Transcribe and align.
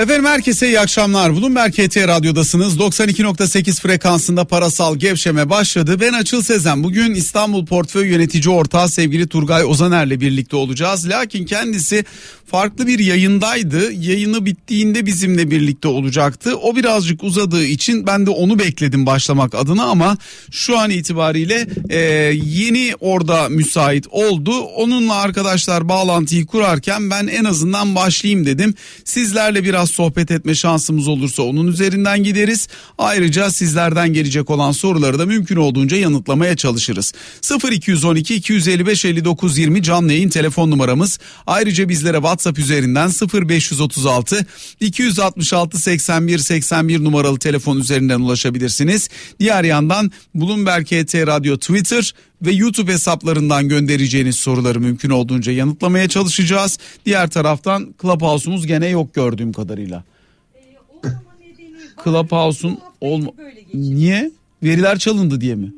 Efendim 0.00 0.24
herkese 0.24 0.66
iyi 0.66 0.80
akşamlar. 0.80 1.36
Bloomberg 1.36 1.72
KT 1.72 1.96
Radyo'dasınız. 1.96 2.76
92.8 2.76 3.80
frekansında 3.80 4.44
parasal 4.44 4.96
gevşeme 4.96 5.50
başladı. 5.50 6.00
Ben 6.00 6.12
Açıl 6.12 6.42
Sezen. 6.42 6.84
Bugün 6.84 7.14
İstanbul 7.14 7.66
Portföy 7.66 8.08
Yönetici 8.08 8.54
Ortağı 8.54 8.88
sevgili 8.88 9.28
Turgay 9.28 9.64
Ozaner'le 9.64 10.20
birlikte 10.20 10.56
olacağız. 10.56 11.08
Lakin 11.08 11.44
kendisi 11.44 12.04
farklı 12.50 12.86
bir 12.86 12.98
yayındaydı. 12.98 13.92
Yayını 13.92 14.46
bittiğinde 14.46 15.06
bizimle 15.06 15.50
birlikte 15.50 15.88
olacaktı. 15.88 16.56
O 16.56 16.76
birazcık 16.76 17.24
uzadığı 17.24 17.64
için 17.64 18.06
ben 18.06 18.26
de 18.26 18.30
onu 18.30 18.58
bekledim 18.58 19.06
başlamak 19.06 19.54
adına 19.54 19.84
ama 19.84 20.16
şu 20.50 20.78
an 20.78 20.90
itibariyle 20.90 21.66
e, 21.88 21.98
yeni 22.44 22.94
orada 23.00 23.48
müsait 23.48 24.06
oldu. 24.10 24.60
Onunla 24.60 25.14
arkadaşlar 25.14 25.88
bağlantıyı 25.88 26.46
kurarken 26.46 27.10
ben 27.10 27.26
en 27.26 27.44
azından 27.44 27.94
başlayayım 27.94 28.46
dedim. 28.46 28.74
Sizlerle 29.04 29.64
biraz 29.64 29.89
sohbet 29.90 30.30
etme 30.30 30.54
şansımız 30.54 31.08
olursa 31.08 31.42
onun 31.42 31.66
üzerinden 31.66 32.22
gideriz. 32.22 32.68
Ayrıca 32.98 33.50
sizlerden 33.50 34.12
gelecek 34.12 34.50
olan 34.50 34.72
soruları 34.72 35.18
da 35.18 35.26
mümkün 35.26 35.56
olduğunca 35.56 35.96
yanıtlamaya 35.96 36.56
çalışırız. 36.56 37.12
0212 37.70 38.34
255 38.34 39.04
59 39.04 39.58
20 39.58 39.82
canlı 39.82 40.12
yayın 40.12 40.28
telefon 40.28 40.70
numaramız. 40.70 41.18
Ayrıca 41.46 41.88
bizlere 41.88 42.16
WhatsApp 42.16 42.58
üzerinden 42.58 43.10
0536 43.32 44.46
266 44.80 45.78
81 45.78 46.38
81 46.38 47.04
numaralı 47.04 47.38
telefon 47.38 47.76
üzerinden 47.80 48.20
ulaşabilirsiniz. 48.20 49.08
Diğer 49.40 49.64
yandan 49.64 50.12
Bloomberg 50.34 50.84
KT 50.84 51.14
Radyo 51.14 51.56
Twitter 51.56 52.14
ve 52.42 52.52
YouTube 52.52 52.92
hesaplarından 52.92 53.68
göndereceğiniz 53.68 54.36
soruları 54.36 54.80
mümkün 54.80 55.10
olduğunca 55.10 55.52
yanıtlamaya 55.52 56.08
çalışacağız. 56.08 56.78
Diğer 57.06 57.30
taraftan 57.30 57.94
Clubhouse'umuz 58.02 58.66
gene 58.66 58.88
yok 58.88 59.14
gördüğüm 59.14 59.52
kadarıyla. 59.52 60.04
Clubhouse'un 62.04 62.78
olma... 63.00 63.30
Niye? 63.74 64.30
Veriler 64.62 64.98
çalındı 64.98 65.40
diye 65.40 65.54
mi? 65.54 65.72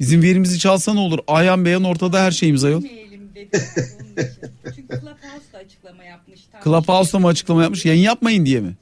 Bizim 0.00 0.22
verimizi 0.22 0.58
çalsa 0.58 0.94
ne 0.94 1.00
olur? 1.00 1.18
Ayhan 1.26 1.64
beyan 1.64 1.84
ortada 1.84 2.22
her 2.22 2.30
şeyimiz 2.30 2.64
ayol. 2.64 2.82
Çünkü 2.82 3.00
Clubhouse 4.88 5.52
da 5.52 5.58
açıklama 5.58 6.04
yapmış. 6.04 6.40
Clubhouse'da 6.64 7.18
mı 7.18 7.28
açıklama 7.28 7.62
yapmış? 7.62 7.84
Yayın 7.84 8.02
yapmayın 8.02 8.46
diye 8.46 8.60
mi? 8.60 8.74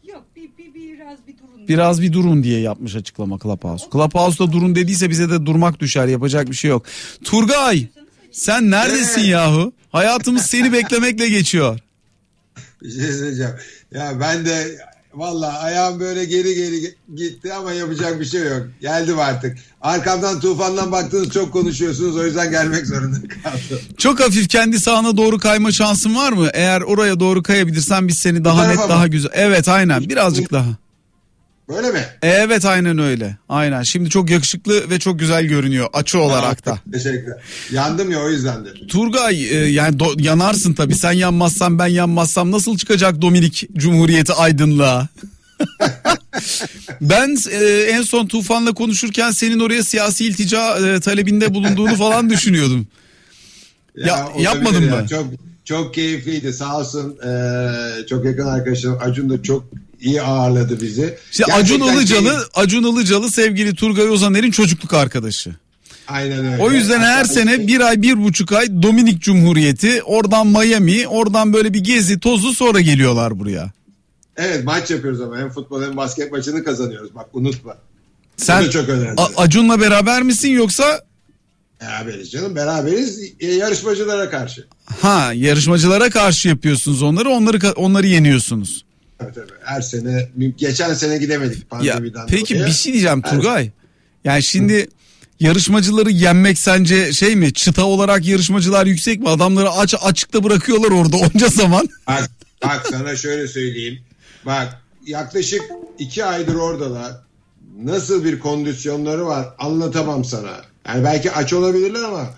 Biraz 1.68 2.02
bir 2.02 2.12
durun. 2.12 2.42
Diye 2.42 2.60
yapmış 2.60 2.94
açıklama 2.96 3.38
Clubhouse. 3.38 3.86
Clubhouse'da 3.92 4.52
durun 4.52 4.74
dediyse 4.74 5.10
bize 5.10 5.30
de 5.30 5.46
durmak 5.46 5.80
düşer 5.80 6.06
yapacak 6.06 6.50
bir 6.50 6.56
şey 6.56 6.70
yok. 6.70 6.86
Turgay 7.24 7.86
sen 8.32 8.70
neredesin 8.70 9.20
yahu? 9.20 9.72
Hayatımız 9.92 10.42
seni 10.46 10.72
beklemekle 10.72 11.28
geçiyor. 11.28 11.78
Bir 12.82 12.90
şey 12.90 13.12
söyleyeceğim. 13.12 13.52
Ya 13.94 14.12
ben 14.20 14.46
de 14.46 14.78
valla 15.14 15.58
ayağım 15.58 16.00
böyle 16.00 16.24
geri 16.24 16.54
geri 16.54 16.94
gitti 17.16 17.52
ama 17.54 17.72
yapacak 17.72 18.20
bir 18.20 18.24
şey 18.24 18.42
yok. 18.42 18.62
Geldim 18.80 19.18
artık. 19.18 19.58
Arkamdan 19.80 20.40
tufandan 20.40 20.92
baktınız 20.92 21.30
çok 21.30 21.52
konuşuyorsunuz 21.52 22.16
o 22.16 22.24
yüzden 22.24 22.50
gelmek 22.50 22.86
zorunda 22.86 23.16
kaldım. 23.16 23.80
Çok 23.98 24.20
hafif 24.20 24.48
kendi 24.48 24.80
sağına 24.80 25.16
doğru 25.16 25.38
kayma 25.38 25.72
şansın 25.72 26.14
var 26.14 26.32
mı? 26.32 26.48
Eğer 26.52 26.80
oraya 26.80 27.20
doğru 27.20 27.42
kayabilirsen 27.42 28.08
biz 28.08 28.18
seni 28.18 28.44
daha 28.44 28.66
net 28.66 28.76
tarafa 28.76 28.88
daha 28.94 29.02
mı? 29.02 29.08
güzel. 29.08 29.30
Evet 29.34 29.68
aynen 29.68 30.08
birazcık 30.08 30.52
daha. 30.52 30.68
Böyle 31.68 31.90
mi? 31.90 32.04
Evet 32.22 32.64
aynen 32.64 32.98
öyle. 32.98 33.36
Aynen. 33.48 33.82
Şimdi 33.82 34.10
çok 34.10 34.30
yakışıklı 34.30 34.90
ve 34.90 34.98
çok 34.98 35.18
güzel 35.18 35.44
görünüyor 35.44 35.88
açı 35.92 36.18
olarak 36.18 36.66
da. 36.66 36.78
Teşekkürler. 36.92 37.42
Yandım 37.72 38.10
ya 38.10 38.22
o 38.22 38.28
yüzdendir. 38.30 38.88
Turgay 38.88 39.48
e, 39.48 39.56
yani 39.56 39.96
do- 39.96 40.22
yanarsın 40.22 40.74
tabii. 40.74 40.94
Sen 40.94 41.12
yanmazsan 41.12 41.78
ben 41.78 41.86
yanmazsam 41.86 42.52
nasıl 42.52 42.78
çıkacak 42.78 43.22
Dominik 43.22 43.68
Cumhuriyeti 43.72 44.32
aydınlığa? 44.32 45.08
ben 47.00 47.36
e, 47.50 47.64
en 47.90 48.02
son 48.02 48.26
Tufan'la 48.26 48.72
konuşurken 48.72 49.30
senin 49.30 49.60
oraya 49.60 49.84
siyasi 49.84 50.26
iltica 50.26 50.78
e, 50.78 51.00
talebinde 51.00 51.54
bulunduğunu 51.54 51.94
falan 51.96 52.30
düşünüyordum. 52.30 52.86
Ya, 53.96 54.26
olabilir 54.26 54.44
yapmadın 54.44 54.82
ya. 54.82 54.96
mı? 54.96 55.08
Çok 55.08 55.26
çok 55.64 55.94
keyifliydi 55.94 56.52
sağ 56.52 56.78
olsun. 56.78 57.18
Ee, 57.26 58.06
çok 58.06 58.24
yakın 58.24 58.46
arkadaşım 58.46 58.98
Acun 59.00 59.30
da 59.30 59.42
çok 59.42 59.64
iyi 60.00 60.22
ağırladı 60.22 60.80
bizi. 60.80 61.18
İşte 61.30 61.44
Acun 61.44 61.80
Ilıcalı, 61.80 62.28
keyif- 62.28 62.48
Acun 62.54 62.82
Ilıcalı 62.96 63.30
sevgili 63.30 63.74
Turgay 63.74 64.10
Ozaner'in 64.10 64.50
çocukluk 64.50 64.94
arkadaşı. 64.94 65.50
Aynen 66.08 66.52
öyle. 66.52 66.62
O 66.62 66.70
yüzden 66.72 67.00
her 67.00 67.24
sene 67.24 67.66
bir 67.66 67.80
ay 67.80 68.02
bir 68.02 68.24
buçuk 68.24 68.52
ay 68.52 68.82
Dominik 68.82 69.22
Cumhuriyeti 69.22 70.02
oradan 70.02 70.46
Miami 70.46 71.08
oradan 71.08 71.52
böyle 71.52 71.74
bir 71.74 71.80
gezi 71.80 72.20
tozu 72.20 72.54
sonra 72.54 72.80
geliyorlar 72.80 73.38
buraya. 73.38 73.70
Evet 74.36 74.64
maç 74.64 74.90
yapıyoruz 74.90 75.20
ama 75.20 75.38
hem 75.38 75.50
futbol 75.50 75.82
hem 75.82 75.96
basket 75.96 76.32
maçını 76.32 76.64
kazanıyoruz. 76.64 77.14
Bak 77.14 77.26
unutma. 77.32 77.76
Sen 78.36 78.64
da 78.64 78.70
çok 78.70 78.88
önemli. 78.88 79.20
A- 79.20 79.42
Acun'la 79.42 79.80
beraber 79.80 80.22
misin 80.22 80.48
yoksa 80.50 81.02
Beraberiz 81.80 82.30
canım 82.30 82.56
beraberiz 82.56 83.20
e, 83.40 83.46
yarışmacılara 83.46 84.30
karşı. 84.30 84.66
ha 85.00 85.32
yarışmacılara 85.34 86.10
karşı 86.10 86.48
yapıyorsunuz 86.48 87.02
onları 87.02 87.28
onları 87.30 87.72
onları 87.72 88.06
yeniyorsunuz. 88.06 88.84
Her 89.64 89.80
sene 89.80 90.28
geçen 90.56 90.94
sene 90.94 91.18
gidemedik 91.18 91.58
Ya 91.58 91.68
pandemiden 91.68 92.26
peki 92.26 92.54
dolayı. 92.54 92.66
bir 92.66 92.72
şey 92.72 92.92
diyeceğim 92.92 93.22
Her- 93.24 93.30
Turgay. 93.30 93.70
Yani 94.24 94.42
şimdi 94.42 94.88
yarışmacıları 95.40 96.10
yenmek 96.10 96.58
sence 96.58 97.12
şey 97.12 97.36
mi? 97.36 97.52
Çıta 97.52 97.84
olarak 97.84 98.26
yarışmacılar 98.26 98.86
yüksek 98.86 99.20
mi? 99.20 99.28
Adamları 99.28 99.70
aç 99.70 99.94
açıkta 100.02 100.44
bırakıyorlar 100.44 100.90
orada 100.90 101.16
onca 101.34 101.48
zaman. 101.48 101.88
Bak, 102.06 102.30
bak 102.64 102.86
sana 102.90 103.16
şöyle 103.16 103.48
söyleyeyim. 103.48 103.98
Bak 104.46 104.82
yaklaşık 105.06 105.62
iki 105.98 106.24
aydır 106.24 106.54
oradalar. 106.54 107.12
Nasıl 107.82 108.24
bir 108.24 108.38
kondisyonları 108.38 109.26
var 109.26 109.48
anlatamam 109.58 110.24
sana. 110.24 110.60
Yani 110.88 111.04
belki 111.04 111.32
aç 111.32 111.52
olabilirler 111.52 112.02
ama 112.02 112.30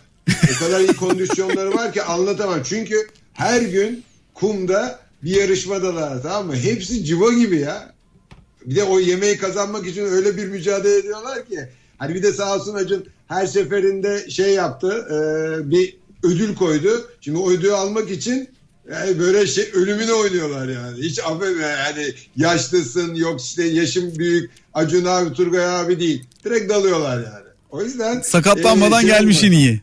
o 0.54 0.58
kadar 0.64 0.80
iyi 0.80 0.92
kondisyonları 0.92 1.74
var 1.74 1.92
ki 1.92 2.02
anlatamam. 2.02 2.60
Çünkü 2.64 3.08
her 3.32 3.62
gün 3.62 4.04
kumda 4.34 5.00
bir 5.22 5.40
yarışmadalar 5.40 6.22
tamam 6.22 6.46
mı? 6.46 6.56
Hepsi 6.56 7.04
civa 7.04 7.32
gibi 7.32 7.58
ya. 7.58 7.94
Bir 8.66 8.76
de 8.76 8.84
o 8.84 9.00
yemeği 9.00 9.36
kazanmak 9.36 9.86
için 9.86 10.04
öyle 10.04 10.36
bir 10.36 10.46
mücadele 10.46 10.96
ediyorlar 10.96 11.46
ki. 11.46 11.68
Hani 11.98 12.14
bir 12.14 12.22
de 12.22 12.32
sağ 12.32 12.54
olsun 12.54 12.74
Acun 12.74 13.06
her 13.28 13.46
seferinde 13.46 14.30
şey 14.30 14.54
yaptı 14.54 15.06
e, 15.10 15.70
bir 15.70 15.96
ödül 16.22 16.54
koydu. 16.54 17.10
Şimdi 17.20 17.38
o 17.38 17.50
ödülü 17.50 17.72
almak 17.72 18.10
için 18.10 18.48
yani 18.92 19.18
böyle 19.18 19.46
şey 19.46 19.70
ölümüne 19.74 20.12
oynuyorlar 20.12 20.68
yani. 20.68 20.98
Hiç 21.02 21.18
affetme 21.18 21.66
yani 21.66 22.14
yaşlısın 22.36 23.14
yok 23.14 23.40
işte 23.40 23.64
yaşım 23.64 24.18
büyük 24.18 24.50
Acun 24.74 25.04
abi 25.04 25.32
Turgay 25.32 25.80
abi 25.80 26.00
değil. 26.00 26.24
Direkt 26.44 26.70
dalıyorlar 26.70 27.16
yani. 27.16 27.50
O 27.70 27.82
yüzden 27.82 28.20
Sakatlanmadan 28.20 28.98
e, 28.98 29.00
şey 29.00 29.10
gelmişin 29.10 29.52
iyi. 29.52 29.82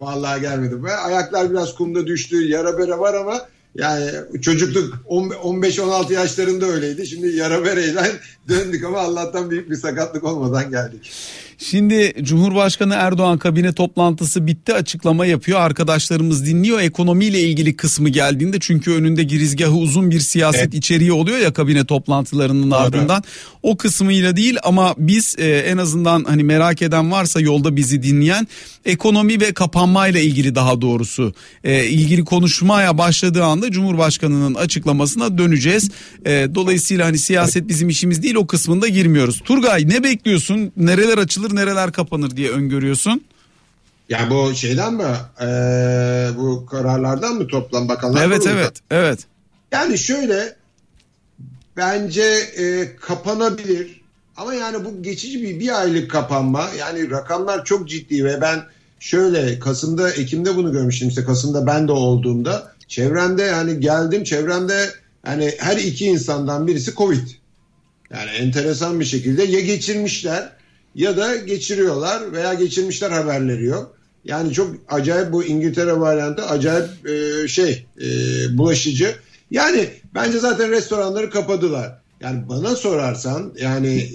Vallahi 0.00 0.40
gelmedim. 0.40 0.84
Ve 0.84 0.96
ayaklar 0.96 1.50
biraz 1.50 1.74
kumda 1.74 2.06
düştü. 2.06 2.48
Yara 2.48 2.78
bere 2.78 2.98
var 2.98 3.14
ama 3.14 3.48
yani 3.78 4.10
çocukluk 4.42 4.94
15-16 5.08 6.12
yaşlarında 6.12 6.66
öyleydi. 6.66 7.06
Şimdi 7.06 7.28
yara 7.28 7.64
bereyle 7.64 8.02
döndük 8.48 8.84
ama 8.84 8.98
Allah'tan 8.98 9.50
büyük 9.50 9.70
bir 9.70 9.76
sakatlık 9.76 10.24
olmadan 10.24 10.70
geldik. 10.70 11.12
Şimdi 11.60 12.14
Cumhurbaşkanı 12.22 12.94
Erdoğan 12.94 13.38
kabine 13.38 13.72
toplantısı 13.72 14.46
bitti 14.46 14.74
açıklama 14.74 15.26
yapıyor. 15.26 15.60
Arkadaşlarımız 15.60 16.46
dinliyor. 16.46 16.80
Ekonomiyle 16.80 17.40
ilgili 17.40 17.76
kısmı 17.76 18.08
geldiğinde 18.08 18.56
çünkü 18.60 18.90
önünde 18.92 19.22
girizgahı 19.22 19.74
uzun 19.74 20.10
bir 20.10 20.20
siyaset 20.20 20.62
Evet. 20.62 20.74
içeriği 20.74 21.12
oluyor 21.12 21.38
ya 21.38 21.52
kabine 21.52 21.84
toplantılarının 21.84 22.70
ardından. 22.70 23.22
O 23.62 23.76
kısmıyla 23.76 24.36
değil 24.36 24.56
ama 24.62 24.94
biz 24.98 25.34
e, 25.38 25.48
en 25.48 25.76
azından 25.76 26.24
hani 26.24 26.44
merak 26.44 26.82
eden 26.82 27.10
varsa 27.10 27.40
yolda 27.40 27.76
bizi 27.76 28.02
dinleyen 28.02 28.48
ekonomi 28.84 29.40
ve 29.40 29.52
kapanmayla 29.52 30.20
ilgili 30.20 30.54
daha 30.54 30.80
doğrusu 30.80 31.34
e, 31.64 31.84
ilgili 31.84 32.24
konuşmaya 32.24 32.98
başladığı 32.98 33.44
anda 33.44 33.70
Cumhurbaşkanı'nın 33.70 34.54
açıklamasına 34.54 35.38
döneceğiz. 35.38 35.90
E, 36.26 36.48
dolayısıyla 36.54 37.06
hani 37.06 37.18
siyaset 37.18 37.68
bizim 37.68 37.88
işimiz 37.88 38.22
değil 38.22 38.34
o 38.34 38.46
kısmında 38.46 38.88
girmiyoruz. 38.88 39.40
Turgay 39.44 39.88
ne 39.88 40.02
bekliyorsun? 40.04 40.72
Nereler 40.76 41.18
açılır 41.18 41.47
nereler 41.54 41.92
kapanır 41.92 42.36
diye 42.36 42.50
öngörüyorsun? 42.50 43.24
Yani 44.08 44.30
bu 44.30 44.54
şeyden 44.54 44.94
mi? 44.94 45.04
Ee, 45.40 46.28
bu 46.36 46.66
kararlardan 46.66 47.34
mı 47.34 47.46
toplam 47.46 47.88
bakanlar? 47.88 48.26
Evet 48.26 48.38
Kurulu'ndan? 48.38 48.62
evet 48.62 48.80
evet. 48.90 49.18
Yani 49.72 49.98
şöyle 49.98 50.56
bence 51.76 52.22
e, 52.56 52.96
kapanabilir 52.96 54.00
ama 54.36 54.54
yani 54.54 54.84
bu 54.84 55.02
geçici 55.02 55.42
bir 55.42 55.60
bir 55.60 55.80
aylık 55.80 56.10
kapanma 56.10 56.68
yani 56.78 57.10
rakamlar 57.10 57.64
çok 57.64 57.88
ciddi 57.88 58.24
ve 58.24 58.40
ben 58.40 58.62
şöyle 59.00 59.58
Kasım'da 59.58 60.10
Ekim'de 60.10 60.56
bunu 60.56 60.72
görmüştüm 60.72 61.08
işte 61.08 61.24
Kasım'da 61.24 61.66
ben 61.66 61.88
de 61.88 61.92
olduğumda 61.92 62.72
çevremde 62.88 63.42
yani 63.42 63.80
geldim 63.80 64.24
çevremde 64.24 64.90
hani 65.22 65.54
her 65.58 65.76
iki 65.76 66.06
insandan 66.06 66.66
birisi 66.66 66.94
Covid 66.94 67.28
yani 68.10 68.30
enteresan 68.30 69.00
bir 69.00 69.04
şekilde 69.04 69.42
ya 69.42 69.60
geçirmişler 69.60 70.52
ya 70.98 71.16
da 71.16 71.36
geçiriyorlar 71.36 72.32
veya 72.32 72.54
geçirmişler 72.54 73.10
haberleri 73.10 73.64
yok. 73.64 73.94
Yani 74.24 74.52
çok 74.52 74.70
acayip 74.88 75.32
bu 75.32 75.44
İngiltere 75.44 76.00
varyantı 76.00 76.46
acayip 76.46 77.08
e, 77.08 77.48
şey 77.48 77.86
e, 78.00 78.08
bulaşıcı. 78.58 79.14
Yani 79.50 79.88
bence 80.14 80.38
zaten 80.38 80.70
restoranları 80.70 81.30
kapadılar. 81.30 81.98
Yani 82.20 82.48
bana 82.48 82.76
sorarsan 82.76 83.52
yani 83.60 84.10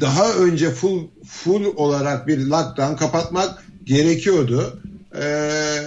daha 0.00 0.32
önce 0.32 0.70
full 0.70 1.00
full 1.26 1.64
olarak 1.76 2.26
bir 2.26 2.38
lockdown 2.38 2.94
kapatmak 2.94 3.64
gerekiyordu. 3.84 4.80
Ee, 5.16 5.84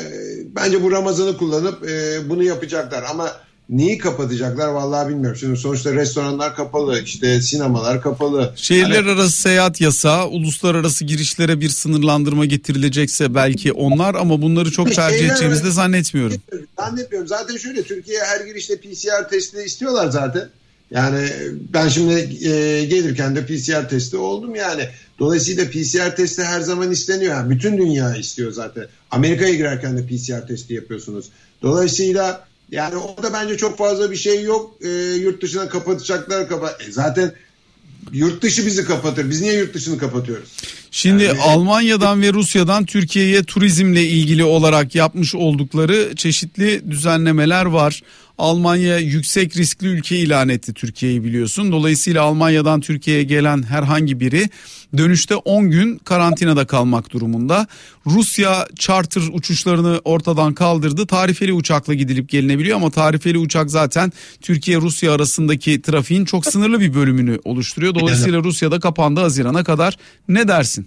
bence 0.56 0.84
bu 0.84 0.92
Ramazan'ı 0.92 1.38
kullanıp 1.38 1.90
e, 1.90 2.30
bunu 2.30 2.44
yapacaklar 2.44 3.04
ama 3.10 3.32
neyi 3.70 3.98
kapatacaklar 3.98 4.68
vallahi 4.68 5.10
bilmiyorum. 5.10 5.38
Şimdi 5.40 5.58
sonuçta 5.58 5.94
restoranlar 5.94 6.56
kapalı, 6.56 7.02
işte 7.02 7.42
sinemalar 7.42 8.02
kapalı. 8.02 8.54
Şehirler 8.56 9.04
Hani- 9.04 9.12
arası 9.12 9.42
seyahat 9.42 9.82
yasağı, 9.82 10.28
uluslararası 10.28 11.06
girişlere 11.06 11.62
bir 11.62 11.70
sınırlandırma 11.70 12.46
getirilecekse 12.46 13.36
belki 13.36 13.72
onlar 13.72 14.16
ama 14.16 14.42
bunları 14.42 14.72
çok 14.72 14.96
tercih 14.96 15.30
edeceğimizi 15.30 15.64
de 15.64 15.72
zannetmiyorum. 15.72 16.38
Zannetmiyorum. 16.80 17.28
Zaten 17.28 17.58
şöyle 17.58 17.84
Türkiye'ye 17.84 18.24
her 18.24 18.46
girişte 18.46 18.78
PCR 18.78 19.30
testi 19.30 19.58
istiyorlar 19.66 20.10
zaten. 20.10 20.50
Yani 20.92 21.30
ben 21.74 21.88
şimdi 21.88 22.14
e, 22.48 22.86
gelirken 22.86 23.36
de 23.36 23.46
PCR 23.46 23.90
testi 23.90 24.18
oldum 24.18 24.56
yani. 24.56 24.90
Dolayısıyla 25.20 25.66
PCR 25.66 26.16
testi 26.16 26.44
her 26.44 26.62
zaman 26.62 26.92
isteniyor. 26.92 27.34
Yani 27.34 27.50
bütün 27.50 27.78
dünya 27.78 28.16
istiyor 28.16 28.52
zaten. 28.52 28.88
Amerika'ya 29.12 29.56
girerken 29.56 29.98
de 29.98 30.06
PCR 30.08 30.48
testi 30.48 30.74
yapıyorsunuz. 30.74 31.26
Dolayısıyla 31.62 32.48
yani 32.72 32.96
orada 32.98 33.34
bence 33.34 33.58
çok 33.58 33.78
fazla 33.78 34.12
bir 34.12 34.16
şey 34.16 34.44
yok. 34.44 34.76
E, 34.82 34.90
yurt 35.14 35.42
dışına 35.42 35.70
kapatacaklar. 35.70 36.50
Kapa 36.50 36.78
e, 36.88 36.92
zaten 36.92 37.34
yurt 38.12 38.42
dışı 38.42 38.66
bizi 38.66 38.86
kapatır. 38.86 39.30
Biz 39.30 39.42
niye 39.42 39.54
yurt 39.54 39.74
dışını 39.74 39.98
kapatıyoruz? 39.98 40.58
Şimdi 40.96 41.24
Yani- 41.24 41.42
Almanya'dan 41.42 42.22
ve 42.22 42.34
Rusya'dan 42.34 42.86
Türkiye'ye 42.86 43.44
turizmle 43.44 44.04
ilgili 44.04 44.44
olarak 44.44 44.96
yapmış 44.96 45.36
oldukları 45.36 46.16
çeşitli 46.16 46.92
düzenlemeler 46.92 47.66
var. 47.66 48.02
Almanya 48.38 49.00
yüksek 49.00 49.58
riskli 49.58 49.88
ülke 49.88 50.18
ilan 50.18 50.50
etti 50.50 50.74
Türkiye'yi 50.74 51.24
biliyorsun. 51.24 51.72
Dolayısıyla 51.72 52.24
Almanya'dan 52.24 52.82
Türkiye'ye 52.82 53.24
gelen 53.24 53.64
herhangi 53.64 54.20
biri 54.20 54.50
dönüşte 54.98 55.36
10 55.36 55.70
gün 55.70 55.98
karantinada 55.98 56.68
kalmak 56.68 57.12
durumunda. 57.12 57.68
Rusya 58.08 58.68
charter 58.80 59.22
uçuşlarını 59.34 60.02
ortadan 60.04 60.54
kaldırdı. 60.54 61.08
Tarifeli 61.08 61.54
uçakla 61.54 61.94
gidilip 61.94 62.30
gelinebiliyor 62.30 62.78
ama 62.78 62.90
tarifeli 62.90 63.38
uçak 63.38 63.72
zaten 63.72 64.14
Türkiye 64.42 64.78
Rusya 64.78 65.14
arasındaki 65.14 65.82
trafiğin 65.82 66.26
çok 66.26 66.46
sınırlı 66.46 66.80
bir 66.80 66.94
bölümünü 66.94 67.40
oluşturuyor. 67.44 67.96
Dolayısıyla 67.96 68.44
Rusya'da 68.44 68.80
kapandı 68.80 69.20
Haziran'a 69.20 69.64
kadar. 69.64 69.98
Ne 70.30 70.48
dersin? 70.48 70.85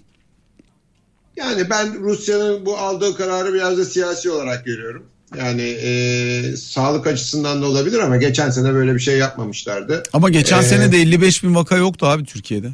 Yani 1.39 1.69
ben 1.69 1.99
Rusya'nın 1.99 2.65
bu 2.65 2.77
aldığı 2.77 3.15
kararı 3.17 3.53
biraz 3.53 3.77
da 3.77 3.85
siyasi 3.85 4.31
olarak 4.31 4.65
görüyorum. 4.65 5.05
Yani 5.37 5.61
e, 5.61 6.57
sağlık 6.57 7.07
açısından 7.07 7.61
da 7.61 7.65
olabilir 7.65 7.99
ama 7.99 8.17
geçen 8.17 8.49
sene 8.49 8.73
böyle 8.73 8.95
bir 8.95 8.99
şey 8.99 9.17
yapmamışlardı. 9.17 10.03
Ama 10.13 10.29
geçen 10.29 10.59
Ee, 10.59 10.63
sene 10.63 10.91
de 10.91 10.97
55 10.97 11.43
bin 11.43 11.55
vaka 11.55 11.77
yoktu 11.77 12.05
abi 12.05 12.25
Türkiye'de. 12.25 12.71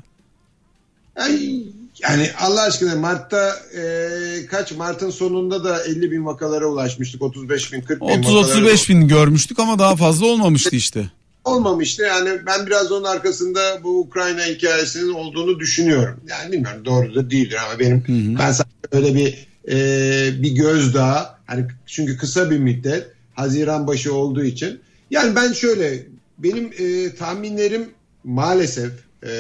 Yani, 1.20 1.64
yani 2.04 2.30
Allah 2.40 2.62
aşkına 2.62 2.96
Mart'ta 2.96 3.56
e, 3.78 4.46
kaç 4.46 4.72
Mart'ın 4.72 5.10
sonunda 5.10 5.64
da 5.64 5.84
50 5.84 6.12
bin 6.12 6.26
vakalara 6.26 6.68
ulaşmıştık. 6.68 7.22
35 7.22 7.74
bin 7.74 7.82
40 7.82 8.02
bin 8.02 8.06
30-35 8.06 8.90
bin 8.90 9.08
görmüştük 9.08 9.60
ama 9.60 9.80
daha 9.80 9.96
fazla 9.96 10.26
olmamıştı 10.26 10.76
işte. 10.76 11.12
Olmamıştı. 11.46 12.04
Yani 12.04 12.30
ben 12.46 12.66
biraz 12.66 12.92
onun 12.92 13.04
arkasında 13.04 13.84
bu 13.84 14.00
Ukrayna 14.00 14.42
hikayesinin 14.46 15.14
olduğunu 15.14 15.60
düşünüyorum. 15.60 16.20
Yani 16.28 16.52
bilmiyorum 16.52 16.86
doğru 16.86 17.16
da 17.16 17.32
değildir 17.32 17.58
ama 17.70 17.80
benim 17.80 18.04
ben 18.40 18.52
sadece 18.52 18.76
öyle 18.92 19.16
bir 19.16 19.48
e, 19.68 20.44
bir 20.44 20.52
gözdağı 20.52 21.28
hani 21.46 21.66
çünkü 21.86 22.18
kısa 22.18 22.52
bir 22.52 22.58
müddet 22.58 23.08
Haziran 23.34 23.88
başı 23.88 24.14
olduğu 24.14 24.44
için 24.44 24.80
yani 25.12 25.36
ben 25.36 25.54
şöyle 25.54 26.08
benim 26.38 26.72
e, 26.80 27.16
tahminlerim 27.16 27.90
maalesef 28.24 28.92
e, 29.24 29.32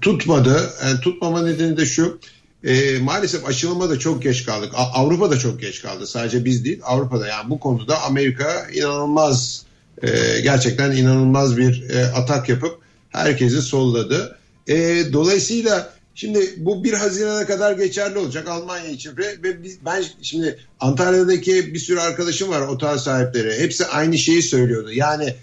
tutmadı. 0.00 0.70
Yani 0.84 1.00
tutmama 1.00 1.42
nedeni 1.42 1.76
de 1.76 1.86
şu. 1.86 2.18
E, 2.64 2.98
maalesef 2.98 3.46
aşılama 3.46 3.90
da 3.90 3.98
çok 3.98 4.22
geç 4.22 4.46
kaldık. 4.46 4.72
A- 4.74 4.92
Avrupa 4.92 5.30
da 5.30 5.38
çok 5.38 5.60
geç 5.60 5.82
kaldı. 5.82 6.06
Sadece 6.06 6.44
biz 6.44 6.64
değil 6.64 6.80
Avrupa'da 6.84 7.26
yani 7.26 7.50
bu 7.50 7.60
konuda 7.60 8.02
Amerika 8.02 8.66
inanılmaz 8.74 9.62
e, 10.02 10.40
gerçekten 10.40 10.92
inanılmaz 10.92 11.56
bir 11.56 11.90
e, 11.90 12.04
atak 12.04 12.48
yapıp 12.48 12.78
herkesi 13.08 13.62
solladı. 13.62 14.38
E, 14.68 15.02
dolayısıyla 15.12 15.94
şimdi 16.14 16.54
bu 16.56 16.84
1 16.84 16.92
Haziran'a 16.92 17.46
kadar 17.46 17.72
geçerli 17.72 18.18
olacak 18.18 18.48
Almanya 18.48 18.90
için 18.90 19.16
ve, 19.16 19.42
ve 19.42 19.56
ben 19.84 20.04
şimdi 20.22 20.58
Antalya'daki 20.80 21.74
bir 21.74 21.78
sürü 21.78 22.00
arkadaşım 22.00 22.50
var 22.50 22.60
otel 22.60 22.98
sahipleri. 22.98 23.62
Hepsi 23.62 23.86
aynı 23.86 24.18
şeyi 24.18 24.42
söylüyordu. 24.42 24.92
Yani 24.92 25.34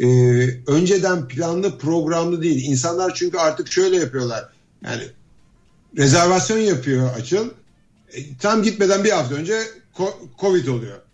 e, 0.00 0.06
önceden 0.66 1.28
planlı 1.28 1.78
programlı 1.78 2.42
değil. 2.42 2.64
İnsanlar 2.64 3.14
çünkü 3.14 3.38
artık 3.38 3.72
şöyle 3.72 3.96
yapıyorlar. 3.96 4.48
Yani 4.84 5.02
rezervasyon 5.96 6.58
yapıyor 6.58 7.10
açıl. 7.14 7.50
E, 8.12 8.36
tam 8.42 8.62
gitmeden 8.62 9.04
bir 9.04 9.10
hafta 9.10 9.34
önce 9.34 9.60
Covid 10.40 10.66
oluyor. 10.66 11.05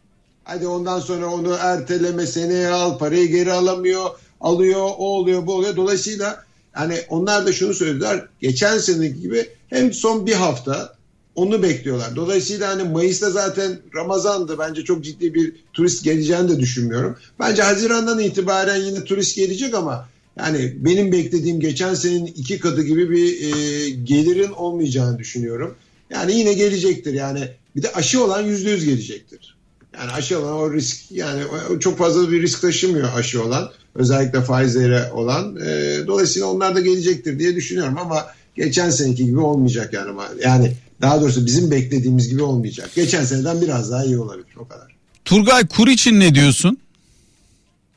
Hadi 0.44 0.66
ondan 0.66 1.00
sonra 1.00 1.26
onu 1.26 1.56
erteleme 1.60 2.26
seneye 2.26 2.68
al 2.68 2.98
parayı 2.98 3.28
geri 3.28 3.52
alamıyor 3.52 4.10
alıyor 4.40 4.80
o 4.80 5.18
oluyor 5.18 5.46
bu 5.46 5.54
oluyor. 5.54 5.76
Dolayısıyla 5.76 6.44
yani 6.76 7.00
onlar 7.08 7.46
da 7.46 7.52
şunu 7.52 7.74
söylediler 7.74 8.26
geçen 8.40 8.78
seneki 8.78 9.20
gibi 9.20 9.48
hem 9.68 9.92
son 9.92 10.26
bir 10.26 10.32
hafta 10.32 10.96
onu 11.34 11.62
bekliyorlar. 11.62 12.16
Dolayısıyla 12.16 12.68
hani 12.68 12.82
Mayıs'ta 12.82 13.30
zaten 13.30 13.78
Ramazan'dı. 13.94 14.58
Bence 14.58 14.84
çok 14.84 15.04
ciddi 15.04 15.34
bir 15.34 15.52
turist 15.72 16.04
geleceğini 16.04 16.48
de 16.48 16.60
düşünmüyorum. 16.60 17.16
Bence 17.40 17.62
Haziran'dan 17.62 18.18
itibaren 18.18 18.76
yine 18.76 19.04
turist 19.04 19.36
gelecek 19.36 19.74
ama 19.74 20.08
yani 20.38 20.76
benim 20.76 21.12
beklediğim 21.12 21.60
geçen 21.60 21.94
senenin 21.94 22.26
iki 22.26 22.58
katı 22.58 22.82
gibi 22.82 23.10
bir 23.10 23.42
e, 23.42 23.90
gelirin 23.90 24.52
olmayacağını 24.52 25.18
düşünüyorum. 25.18 25.74
Yani 26.10 26.38
yine 26.38 26.52
gelecektir. 26.52 27.14
Yani 27.14 27.48
bir 27.76 27.82
de 27.82 27.92
aşı 27.92 28.24
olan 28.24 28.42
yüzde 28.42 28.70
yüz 28.70 28.84
gelecektir. 28.84 29.51
Yani 29.98 30.10
aşı 30.10 30.40
olan 30.40 30.52
o 30.52 30.72
risk 30.72 31.12
yani 31.12 31.42
çok 31.80 31.98
fazla 31.98 32.30
bir 32.30 32.42
risk 32.42 32.60
taşımıyor 32.60 33.08
aşı 33.14 33.42
olan. 33.44 33.70
Özellikle 33.94 34.44
Pfizer'e 34.44 35.12
olan. 35.12 35.56
E, 35.56 36.00
dolayısıyla 36.06 36.48
onlar 36.48 36.74
da 36.74 36.80
gelecektir 36.80 37.38
diye 37.38 37.56
düşünüyorum 37.56 37.98
ama 37.98 38.26
geçen 38.56 38.90
seneki 38.90 39.24
gibi 39.26 39.40
olmayacak 39.40 39.92
yani. 39.92 40.20
Yani 40.44 40.76
daha 41.00 41.20
doğrusu 41.20 41.46
bizim 41.46 41.70
beklediğimiz 41.70 42.28
gibi 42.28 42.42
olmayacak. 42.42 42.90
Geçen 42.94 43.24
seneden 43.24 43.60
biraz 43.60 43.90
daha 43.90 44.04
iyi 44.04 44.18
olabilir 44.18 44.56
o 44.56 44.68
kadar. 44.68 44.96
Turgay 45.24 45.66
kur 45.66 45.88
için 45.88 46.20
ne 46.20 46.34
diyorsun? 46.34 46.78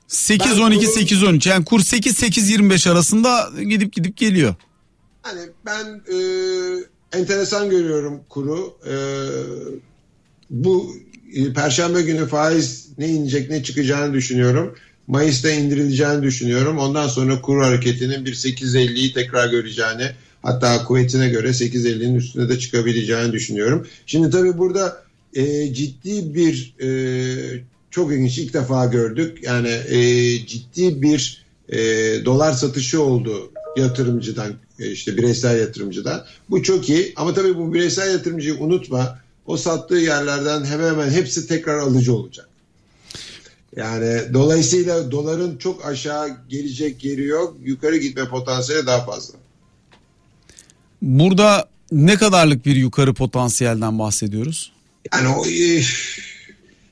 8 0.07 0.51
Ben 0.51 0.61
12 0.61 0.85
kuru- 0.85 0.93
8 0.93 1.23
13 1.23 1.47
yani 1.47 1.65
kur 1.65 1.79
8 1.79 2.17
8 2.17 2.49
25 2.49 2.87
arasında 2.87 3.49
gidip 3.69 3.93
gidip 3.93 4.17
geliyor. 4.17 4.55
Hani 5.21 5.41
ben 5.65 5.85
e, 6.13 6.17
enteresan 7.19 7.69
görüyorum 7.69 8.19
kuru. 8.29 8.73
E, 8.87 8.95
bu 10.49 10.95
Perşembe 11.55 12.01
günü 12.01 12.27
faiz 12.27 12.87
ne 12.97 13.07
inecek 13.07 13.49
ne 13.49 13.63
çıkacağını 13.63 14.13
düşünüyorum. 14.13 14.75
Mayıs'ta 15.07 15.49
indirileceğini 15.51 16.23
düşünüyorum. 16.23 16.77
Ondan 16.77 17.07
sonra 17.07 17.41
kur 17.41 17.61
hareketinin 17.61 18.25
bir 18.25 18.33
8.50'yi 18.33 19.13
tekrar 19.13 19.49
göreceğini 19.49 20.11
hatta 20.41 20.83
kuvvetine 20.85 21.29
göre 21.29 21.47
8.50'nin 21.47 22.15
üstüne 22.15 22.49
de 22.49 22.59
çıkabileceğini 22.59 23.31
düşünüyorum. 23.31 23.87
Şimdi 24.05 24.29
tabii 24.29 24.57
burada 24.57 25.03
e, 25.33 25.73
ciddi 25.73 26.35
bir 26.35 26.75
e, 26.81 26.89
çok 27.91 28.11
ilginç 28.11 28.37
ilk 28.37 28.53
defa 28.53 28.85
gördük. 28.85 29.37
Yani 29.43 29.69
e, 29.89 29.99
ciddi 30.45 31.01
bir 31.01 31.45
e, 31.69 31.77
dolar 32.25 32.53
satışı 32.53 33.01
oldu 33.01 33.51
yatırımcıdan 33.77 34.53
e, 34.79 34.91
işte 34.91 35.17
bireysel 35.17 35.59
yatırımcıdan. 35.59 36.25
Bu 36.49 36.63
çok 36.63 36.89
iyi 36.89 37.13
ama 37.15 37.33
tabii 37.33 37.57
bu 37.57 37.73
bireysel 37.73 38.11
yatırımcıyı 38.11 38.55
unutma. 38.55 39.24
O 39.45 39.57
sattığı 39.57 39.95
yerlerden 39.95 40.65
hemen 40.65 40.89
hemen 40.89 41.09
hepsi 41.09 41.47
tekrar 41.47 41.79
alıcı 41.79 42.15
olacak. 42.15 42.49
Yani 43.75 44.33
dolayısıyla 44.33 45.11
doların 45.11 45.57
çok 45.57 45.85
aşağı 45.85 46.29
gelecek 46.49 47.03
yeri 47.03 47.25
yok. 47.25 47.57
Yukarı 47.63 47.97
gitme 47.97 48.29
potansiyeli 48.29 48.87
daha 48.87 49.05
fazla. 49.05 49.33
Burada 51.01 51.69
ne 51.91 52.15
kadarlık 52.15 52.65
bir 52.65 52.75
yukarı 52.75 53.13
potansiyelden 53.13 53.99
bahsediyoruz? 53.99 54.71
Yani 55.13 55.27
o 55.27 55.45
e, 55.45 55.81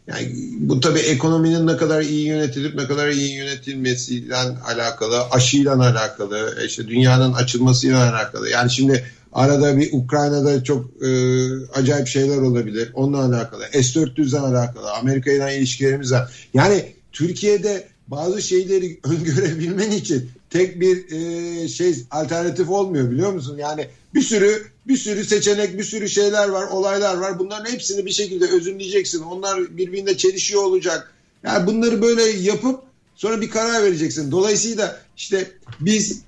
yani 0.08 0.36
bu 0.60 0.80
tabii 0.80 1.00
ekonominin 1.00 1.68
ne 1.68 1.78
kadar 1.78 2.02
iyi 2.02 2.26
yönetilip 2.26 2.76
ne 2.76 2.88
kadar 2.88 3.10
iyi 3.10 3.36
yönetilmesiyle 3.36 4.36
alakalı, 4.36 5.30
aşıyla 5.30 5.76
alakalı, 5.76 6.64
işte 6.68 6.88
dünyanın 6.88 7.34
açılmasıyla 7.34 8.12
alakalı. 8.12 8.50
Yani 8.50 8.72
şimdi 8.72 9.06
arada 9.34 9.78
bir 9.78 9.90
Ukrayna'da 9.94 10.64
çok 10.64 11.04
e, 11.04 11.10
acayip 11.74 12.08
şeyler 12.08 12.38
olabilir. 12.38 12.92
Onunla 12.94 13.26
alakalı. 13.26 13.64
S-400'le 13.72 14.40
alakalı. 14.40 14.92
Amerika 14.92 15.32
ile 15.32 15.58
ilişkilerimiz 15.58 16.12
var. 16.12 16.48
Yani 16.54 16.86
Türkiye'de 17.12 17.88
bazı 18.08 18.42
şeyleri 18.42 19.00
öngörebilmen 19.04 19.92
için 19.92 20.30
tek 20.50 20.82
bir 20.82 21.12
e, 21.12 21.68
şey 21.68 21.96
alternatif 22.12 22.70
olmuyor 22.70 23.12
biliyor 23.12 23.34
musun? 23.34 23.58
Yani 23.58 23.88
bir 24.14 24.22
sürü 24.22 24.64
bir 24.88 24.98
sürü 24.98 25.26
seçenek, 25.26 25.78
bir 25.78 25.84
sürü 25.84 26.10
şeyler 26.10 26.50
var, 26.50 26.68
olaylar 26.68 27.18
var. 27.18 27.40
Bunların 27.40 27.72
hepsini 27.72 28.06
bir 28.06 28.12
şekilde 28.12 28.46
özümleyeceksin. 28.46 29.22
Onlar 29.22 29.78
birbirine 29.78 30.18
çelişiyor 30.18 30.64
olacak. 30.64 31.12
Yani 31.44 31.68
bunları 31.68 32.02
böyle 32.02 32.24
yapıp 32.24 32.80
sonra 33.16 33.42
bir 33.42 33.50
karar 33.50 33.84
vereceksin. 33.84 34.32
Dolayısıyla 34.32 35.00
işte 35.18 35.52
biz 35.80 36.22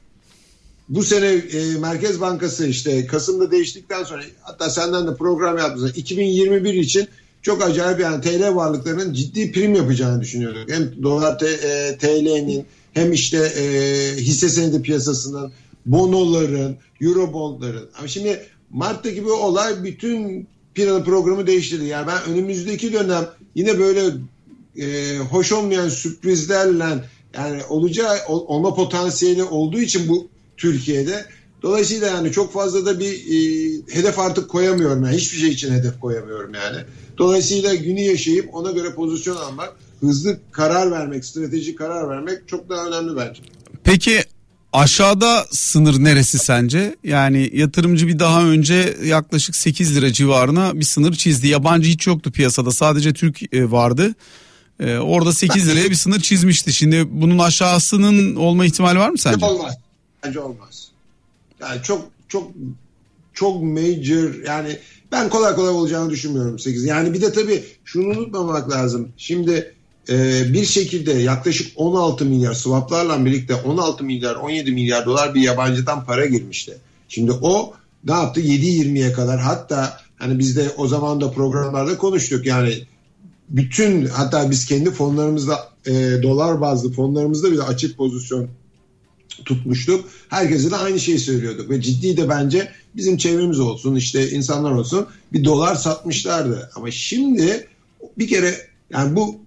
bu 0.89 1.03
sene 1.03 1.25
e, 1.25 1.77
Merkez 1.79 2.21
Bankası 2.21 2.67
işte 2.67 3.07
Kasım'da 3.07 3.51
değiştikten 3.51 4.03
sonra 4.03 4.23
hatta 4.41 4.69
senden 4.69 5.07
de 5.07 5.15
program 5.15 5.57
yaptığımızda 5.57 5.89
2021 5.99 6.73
için 6.73 7.07
çok 7.41 7.63
acayip 7.63 7.99
yani 7.99 8.21
TL 8.21 8.55
varlıklarının 8.55 9.13
ciddi 9.13 9.51
prim 9.51 9.75
yapacağını 9.75 10.21
düşünüyorduk. 10.21 10.69
Hem 10.69 11.03
dolar 11.03 11.41
e, 11.41 11.97
TL'nin 11.97 12.65
hem 12.93 13.13
işte 13.13 13.37
e, 13.37 13.63
hisse 14.17 14.49
senedi 14.49 14.81
piyasasının 14.81 15.51
bonoların, 15.85 16.77
euro 17.01 17.33
bondların. 17.33 17.89
Ama 17.97 18.07
şimdi 18.07 18.45
Mart'taki 18.71 19.25
bu 19.25 19.33
olay 19.33 19.83
bütün 19.83 20.47
planı 20.75 21.03
programı 21.03 21.47
değiştirdi. 21.47 21.85
Yani 21.85 22.07
ben 22.07 22.33
önümüzdeki 22.33 22.93
dönem 22.93 23.27
yine 23.55 23.79
böyle 23.79 24.01
e, 24.77 25.17
hoş 25.17 25.51
olmayan 25.51 25.89
sürprizlerle 25.89 26.85
yani 27.33 27.63
olacağı 27.69 28.17
olma 28.27 28.75
potansiyeli 28.75 29.43
olduğu 29.43 29.79
için 29.79 30.09
bu 30.09 30.27
Türkiye'de 30.57 31.25
dolayısıyla 31.61 32.07
yani 32.07 32.31
çok 32.31 32.53
fazla 32.53 32.85
da 32.85 32.99
bir 32.99 33.13
e, 33.13 33.37
hedef 33.89 34.19
artık 34.19 34.49
koyamıyorum 34.49 35.05
yani 35.05 35.17
hiçbir 35.17 35.37
şey 35.37 35.49
için 35.49 35.73
hedef 35.73 35.99
koyamıyorum 35.99 36.53
yani. 36.53 36.77
Dolayısıyla 37.17 37.75
günü 37.75 38.01
yaşayıp 38.01 38.55
ona 38.55 38.71
göre 38.71 38.93
pozisyon 38.95 39.35
almak, 39.35 39.73
hızlı 39.99 40.39
karar 40.51 40.91
vermek, 40.91 41.25
stratejik 41.25 41.77
karar 41.77 42.09
vermek 42.09 42.47
çok 42.47 42.69
daha 42.69 42.87
önemli 42.87 43.15
bence. 43.15 43.41
Peki 43.83 44.23
aşağıda 44.73 45.45
sınır 45.51 46.03
neresi 46.03 46.37
sence? 46.37 46.95
Yani 47.03 47.49
yatırımcı 47.53 48.07
bir 48.07 48.19
daha 48.19 48.43
önce 48.43 48.97
yaklaşık 49.05 49.55
8 49.55 49.95
lira 49.95 50.13
civarına 50.13 50.79
bir 50.79 50.85
sınır 50.85 51.13
çizdi. 51.13 51.47
Yabancı 51.47 51.89
hiç 51.89 52.07
yoktu 52.07 52.31
piyasada 52.31 52.71
sadece 52.71 53.13
Türk 53.13 53.53
e, 53.53 53.71
vardı. 53.71 54.15
Ee, 54.79 54.97
orada 54.97 55.33
8 55.33 55.67
liraya 55.67 55.89
bir 55.89 55.95
sınır 55.95 56.19
çizmişti. 56.19 56.73
Şimdi 56.73 57.07
bunun 57.11 57.39
aşağısının 57.39 58.35
olma 58.35 58.65
ihtimali 58.65 58.99
var 58.99 59.09
mı 59.09 59.17
sence? 59.17 59.45
Olmaz. 59.45 59.75
Bence 60.25 60.39
olmaz. 60.39 60.91
Yani 61.61 61.81
çok 61.83 62.07
çok 62.27 62.51
çok 63.33 63.63
major 63.63 64.43
yani 64.47 64.79
ben 65.11 65.29
kolay 65.29 65.55
kolay 65.55 65.69
olacağını 65.69 66.09
düşünmüyorum 66.09 66.59
8. 66.59 66.85
Yani 66.85 67.13
bir 67.13 67.21
de 67.21 67.33
tabii 67.33 67.63
şunu 67.85 68.07
unutmamak 68.07 68.71
lazım. 68.71 69.09
Şimdi 69.17 69.73
e, 70.09 70.43
bir 70.53 70.65
şekilde 70.65 71.13
yaklaşık 71.13 71.71
16 71.75 72.25
milyar 72.25 72.53
swaplarla 72.53 73.25
birlikte 73.25 73.55
16 73.55 74.03
milyar 74.03 74.35
17 74.35 74.71
milyar 74.71 75.05
dolar 75.05 75.33
bir 75.33 75.41
yabancıdan 75.41 76.05
para 76.05 76.25
girmişti. 76.25 76.77
Şimdi 77.09 77.31
o 77.31 77.73
ne 78.03 78.13
yaptı? 78.13 78.41
7-20'ye 78.41 79.13
kadar 79.13 79.39
hatta 79.39 79.97
hani 80.17 80.39
biz 80.39 80.55
de 80.55 80.69
o 80.77 80.87
zaman 80.87 81.21
da 81.21 81.31
programlarda 81.31 81.97
konuştuk 81.97 82.45
yani 82.45 82.73
bütün 83.49 84.05
hatta 84.05 84.51
biz 84.51 84.65
kendi 84.65 84.91
fonlarımızda 84.91 85.69
e, 85.85 85.93
dolar 86.23 86.61
bazlı 86.61 86.91
fonlarımızda 86.91 87.51
bile 87.51 87.61
açık 87.61 87.97
pozisyon 87.97 88.47
tutmuştuk. 89.45 90.09
Herkese 90.29 90.71
de 90.71 90.75
aynı 90.75 90.99
şeyi 90.99 91.19
söylüyorduk 91.19 91.69
ve 91.69 91.81
ciddi 91.81 92.17
de 92.17 92.29
bence 92.29 92.71
bizim 92.95 93.17
çevremiz 93.17 93.59
olsun 93.59 93.95
işte 93.95 94.31
insanlar 94.31 94.71
olsun 94.71 95.07
bir 95.33 95.45
dolar 95.45 95.75
satmışlardı. 95.75 96.71
Ama 96.75 96.91
şimdi 96.91 97.67
bir 98.17 98.27
kere 98.27 98.67
yani 98.89 99.15
bu 99.15 99.39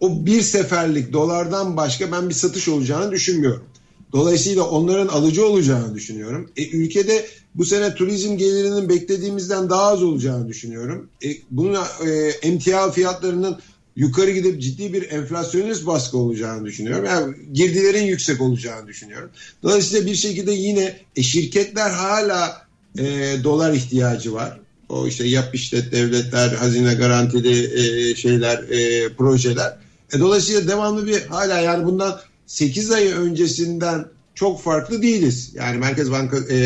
o 0.00 0.26
bir 0.26 0.42
seferlik 0.42 1.12
dolardan 1.12 1.76
başka 1.76 2.12
ben 2.12 2.28
bir 2.28 2.34
satış 2.34 2.68
olacağını 2.68 3.12
düşünmüyorum. 3.12 3.64
Dolayısıyla 4.12 4.62
onların 4.62 5.08
alıcı 5.08 5.46
olacağını 5.46 5.94
düşünüyorum. 5.94 6.50
E, 6.56 6.68
ülkede 6.68 7.26
bu 7.54 7.64
sene 7.64 7.94
turizm 7.94 8.36
gelirinin 8.36 8.88
beklediğimizden 8.88 9.70
daha 9.70 9.82
az 9.82 10.02
olacağını 10.02 10.48
düşünüyorum. 10.48 11.08
E, 11.24 11.28
bunun 11.50 11.74
e, 12.06 12.10
emtia 12.42 12.90
fiyatlarının 12.90 13.58
yukarı 13.96 14.30
gidip 14.30 14.62
ciddi 14.62 14.92
bir 14.92 15.10
enflasyonist 15.10 15.86
baskı 15.86 16.18
olacağını 16.18 16.64
düşünüyorum. 16.64 17.04
Yani 17.04 17.34
girdilerin 17.52 18.04
yüksek 18.04 18.40
olacağını 18.40 18.86
düşünüyorum. 18.86 19.30
Dolayısıyla 19.62 20.06
bir 20.06 20.14
şekilde 20.14 20.52
yine 20.52 20.96
e, 21.16 21.22
şirketler 21.22 21.90
hala 21.90 22.66
e, 22.98 23.04
dolar 23.44 23.72
ihtiyacı 23.72 24.34
var. 24.34 24.60
O 24.88 25.06
işte 25.06 25.28
yap 25.28 25.54
işlet 25.54 25.92
devletler, 25.92 26.48
hazine 26.48 26.94
garantili 26.94 27.64
e, 27.74 28.14
şeyler, 28.14 28.58
e, 28.58 29.08
projeler. 29.14 29.78
E, 30.14 30.20
dolayısıyla 30.20 30.68
devamlı 30.68 31.06
bir 31.06 31.22
hala 31.22 31.60
yani 31.60 31.84
bundan 31.84 32.20
8 32.46 32.90
ay 32.90 33.06
öncesinden 33.06 34.04
çok 34.34 34.62
farklı 34.62 35.02
değiliz. 35.02 35.50
Yani 35.54 35.78
Merkez 35.78 36.10
Banka 36.10 36.36
e, 36.50 36.56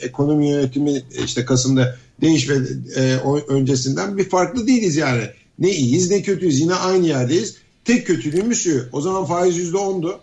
ekonomi 0.00 0.48
yönetimi 0.48 1.02
işte 1.24 1.44
Kasım'da 1.44 1.96
değişme 2.20 2.56
e, 2.96 3.16
öncesinden 3.48 4.18
bir 4.18 4.28
farklı 4.28 4.66
değiliz 4.66 4.96
yani. 4.96 5.22
Ne 5.58 5.70
iyiyiz 5.70 6.10
ne 6.10 6.22
kötüyüz 6.22 6.60
yine 6.60 6.74
aynı 6.74 7.06
yerdeyiz. 7.06 7.56
Tek 7.84 8.06
kötülüğümüz 8.06 8.62
şu 8.62 8.88
o 8.92 9.00
zaman 9.00 9.26
faiz 9.26 9.56
yüzde 9.56 9.76
ondu 9.76 10.20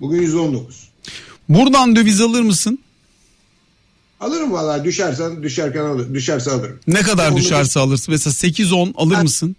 bugün 0.00 0.22
yüzde 0.22 0.38
on 0.38 0.54
dokuz. 0.54 0.88
Buradan 1.48 1.96
döviz 1.96 2.20
alır 2.20 2.42
mısın? 2.42 2.78
Alırım 4.20 4.52
valla 4.52 4.84
düşersen 4.84 5.42
düşerken 5.42 5.80
alır, 5.84 6.14
düşerse 6.14 6.50
alırım. 6.50 6.80
Ne 6.86 7.02
kadar 7.02 7.30
Onu 7.30 7.36
düşerse 7.36 7.80
alırsın 7.80 8.14
mesela 8.14 8.34
8-10 8.34 8.92
alır 8.96 9.22
mısın? 9.22 9.56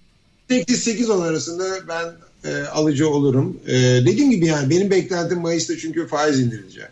8-8-10 0.49 1.27
arasında 1.27 1.63
ben 1.87 2.15
e, 2.51 2.63
alıcı 2.63 3.09
olurum. 3.09 3.57
E, 3.67 3.73
dediğim 3.77 4.31
gibi 4.31 4.45
yani 4.45 4.69
benim 4.69 4.91
beklentim 4.91 5.41
Mayıs'ta 5.41 5.77
çünkü 5.77 6.07
faiz 6.07 6.39
indirilecek. 6.39 6.85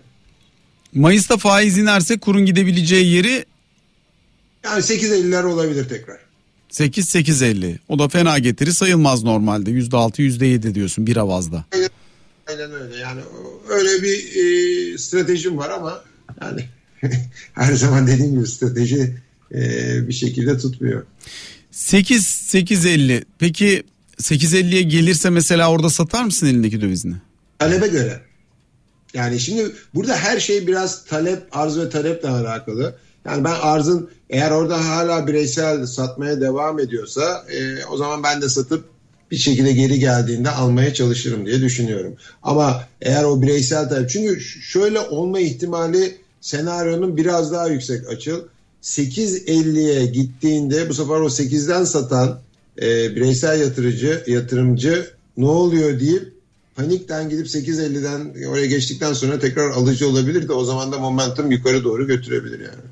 Mayıs'ta 0.93 1.37
faiz 1.37 1.77
inerse 1.77 2.19
kurun 2.19 2.45
gidebileceği 2.45 3.13
yeri 3.13 3.45
yani 4.63 4.79
8.50'ler 4.79 5.45
olabilir 5.45 5.89
tekrar. 5.89 6.17
8-8.50 6.73 7.77
o 7.89 7.99
da 7.99 8.07
fena 8.07 8.39
getiri 8.39 8.73
sayılmaz 8.73 9.23
normalde 9.23 9.71
%6 9.71 10.21
%7 10.21 10.75
diyorsun 10.75 11.07
bir 11.07 11.17
avazda. 11.17 11.65
Aynen, 11.73 11.89
aynen 12.47 12.71
öyle 12.73 12.95
yani 12.95 13.21
öyle 13.69 14.03
bir 14.03 14.35
e, 14.35 14.97
stratejim 14.97 15.57
var 15.57 15.69
ama 15.69 16.03
yani 16.41 16.65
her 17.53 17.73
zaman 17.73 18.07
dediğim 18.07 18.35
gibi 18.35 18.47
strateji 18.47 19.17
e, 19.51 19.59
bir 20.07 20.13
şekilde 20.13 20.57
tutmuyor. 20.57 21.05
8 21.71 22.23
8.50 22.23 23.23
peki 23.39 23.83
8.50'ye 24.21 24.81
gelirse 24.81 25.29
mesela 25.29 25.71
orada 25.71 25.89
satar 25.89 26.23
mısın 26.23 26.47
elindeki 26.47 26.81
dövizini? 26.81 27.15
Talebe 27.59 27.87
göre. 27.87 28.21
Yani 29.13 29.39
şimdi 29.39 29.71
burada 29.93 30.17
her 30.17 30.39
şey 30.39 30.67
biraz 30.67 31.05
talep, 31.05 31.43
arz 31.51 31.77
ve 31.77 31.89
taleple 31.89 32.29
alakalı. 32.29 32.95
Yani 33.25 33.43
ben 33.43 33.55
arzın 33.61 34.09
eğer 34.29 34.51
orada 34.51 34.89
hala 34.89 35.27
bireysel 35.27 35.85
satmaya 35.85 36.41
devam 36.41 36.79
ediyorsa 36.79 37.45
e, 37.51 37.85
o 37.85 37.97
zaman 37.97 38.23
ben 38.23 38.41
de 38.41 38.49
satıp 38.49 38.85
bir 39.31 39.37
şekilde 39.37 39.71
geri 39.71 39.99
geldiğinde 39.99 40.49
almaya 40.49 40.93
çalışırım 40.93 41.45
diye 41.45 41.61
düşünüyorum. 41.61 42.15
Ama 42.43 42.83
eğer 43.01 43.23
o 43.23 43.41
bireysel 43.41 43.89
talep 43.89 44.09
çünkü 44.09 44.41
şöyle 44.41 44.99
olma 44.99 45.39
ihtimali 45.39 46.17
senaryonun 46.41 47.17
biraz 47.17 47.51
daha 47.51 47.67
yüksek 47.67 48.09
açıl. 48.09 48.41
8.50'ye 48.83 50.05
gittiğinde 50.05 50.89
bu 50.89 50.93
sefer 50.93 51.13
o 51.13 51.27
8'den 51.27 51.83
satan 51.83 52.39
e, 52.81 53.15
bireysel 53.15 53.61
yatırıcı, 53.61 54.23
yatırımcı 54.27 55.07
ne 55.37 55.45
oluyor 55.45 55.99
deyip 55.99 56.33
panikten 56.75 57.29
gidip 57.29 57.47
8.50'den 57.47 58.47
oraya 58.49 58.65
geçtikten 58.65 59.13
sonra 59.13 59.39
tekrar 59.39 59.69
alıcı 59.69 60.07
olabilir 60.07 60.47
de 60.47 60.53
o 60.53 60.65
zaman 60.65 60.91
da 60.91 60.99
momentum 60.99 61.51
yukarı 61.51 61.83
doğru 61.83 62.07
götürebilir 62.07 62.59
yani. 62.59 62.83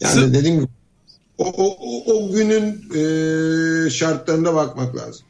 Yani 0.00 0.34
dediğim 0.34 0.56
gibi 0.56 0.68
o, 1.38 1.44
o, 1.56 2.14
o 2.14 2.32
günün 2.32 2.64
e, 2.94 3.90
şartlarına 3.90 4.54
bakmak 4.54 4.96
lazım. 4.96 5.24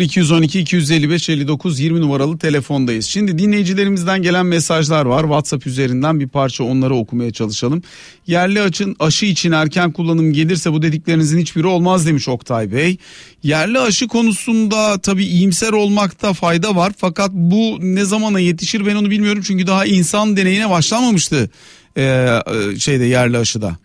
0212 0.00 0.60
255 0.60 1.28
59 1.28 1.80
20 1.80 2.00
numaralı 2.00 2.38
telefondayız. 2.38 3.06
Şimdi 3.06 3.38
dinleyicilerimizden 3.38 4.22
gelen 4.22 4.46
mesajlar 4.46 5.04
var. 5.04 5.22
WhatsApp 5.22 5.66
üzerinden 5.66 6.20
bir 6.20 6.28
parça 6.28 6.64
onları 6.64 6.94
okumaya 6.94 7.32
çalışalım. 7.32 7.82
Yerli 8.26 8.60
açın 8.60 8.96
aşı 9.00 9.26
için 9.26 9.52
erken 9.52 9.92
kullanım 9.92 10.32
gelirse 10.32 10.72
bu 10.72 10.82
dediklerinizin 10.82 11.38
hiçbiri 11.38 11.66
olmaz 11.66 12.06
demiş 12.06 12.28
Oktay 12.28 12.72
Bey. 12.72 12.96
Yerli 13.42 13.78
aşı 13.78 14.08
konusunda 14.08 14.98
tabii 14.98 15.24
iyimser 15.24 15.72
olmakta 15.72 16.32
fayda 16.32 16.76
var. 16.76 16.92
Fakat 16.96 17.30
bu 17.32 17.78
ne 17.80 18.04
zamana 18.04 18.40
yetişir 18.40 18.86
ben 18.86 18.94
onu 18.94 19.10
bilmiyorum. 19.10 19.42
Çünkü 19.46 19.66
daha 19.66 19.86
insan 19.86 20.36
deneyine 20.36 20.70
başlamamıştı 20.70 21.50
ee, 21.96 22.40
şeyde 22.78 23.04
yerli 23.04 23.38
aşıda. 23.38 23.76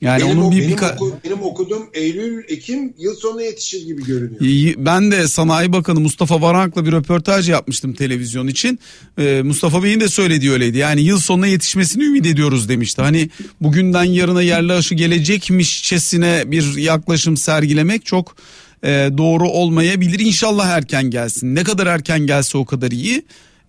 Yani 0.00 0.22
benim, 0.22 0.38
onun 0.38 0.50
bir, 0.50 0.62
benim, 0.62 0.76
bir... 0.76 0.82
Oku, 0.82 1.18
benim 1.24 1.42
okuduğum 1.42 1.86
Eylül 1.94 2.44
Ekim 2.48 2.94
yıl 2.98 3.14
sonuna 3.14 3.42
yetişir 3.42 3.86
gibi 3.86 4.04
görünüyor. 4.04 4.74
Ben 4.78 5.10
de 5.10 5.28
Sanayi 5.28 5.72
Bakanı 5.72 6.00
Mustafa 6.00 6.40
Varank'la 6.40 6.86
bir 6.86 6.92
röportaj 6.92 7.48
yapmıştım 7.48 7.92
televizyon 7.92 8.46
için. 8.46 8.78
Ee, 9.18 9.42
Mustafa 9.44 9.82
Bey'in 9.82 10.00
de 10.00 10.08
söylediği 10.08 10.52
öyleydi. 10.52 10.78
Yani 10.78 11.00
yıl 11.00 11.18
sonuna 11.18 11.46
yetişmesini 11.46 12.04
ümit 12.04 12.26
ediyoruz 12.26 12.68
demişti. 12.68 13.02
Hani 13.02 13.30
bugünden 13.60 14.04
yarına 14.04 14.42
yerli 14.42 14.72
aşı 14.72 14.94
gelecekmişçesine 14.94 16.42
bir 16.46 16.76
yaklaşım 16.76 17.36
sergilemek 17.36 18.06
çok 18.06 18.36
e, 18.84 18.88
doğru 19.18 19.48
olmayabilir. 19.48 20.18
İnşallah 20.18 20.66
erken 20.66 21.10
gelsin. 21.10 21.54
Ne 21.54 21.64
kadar 21.64 21.86
erken 21.86 22.26
gelse 22.26 22.58
o 22.58 22.64
kadar 22.64 22.90
iyi. 22.90 23.22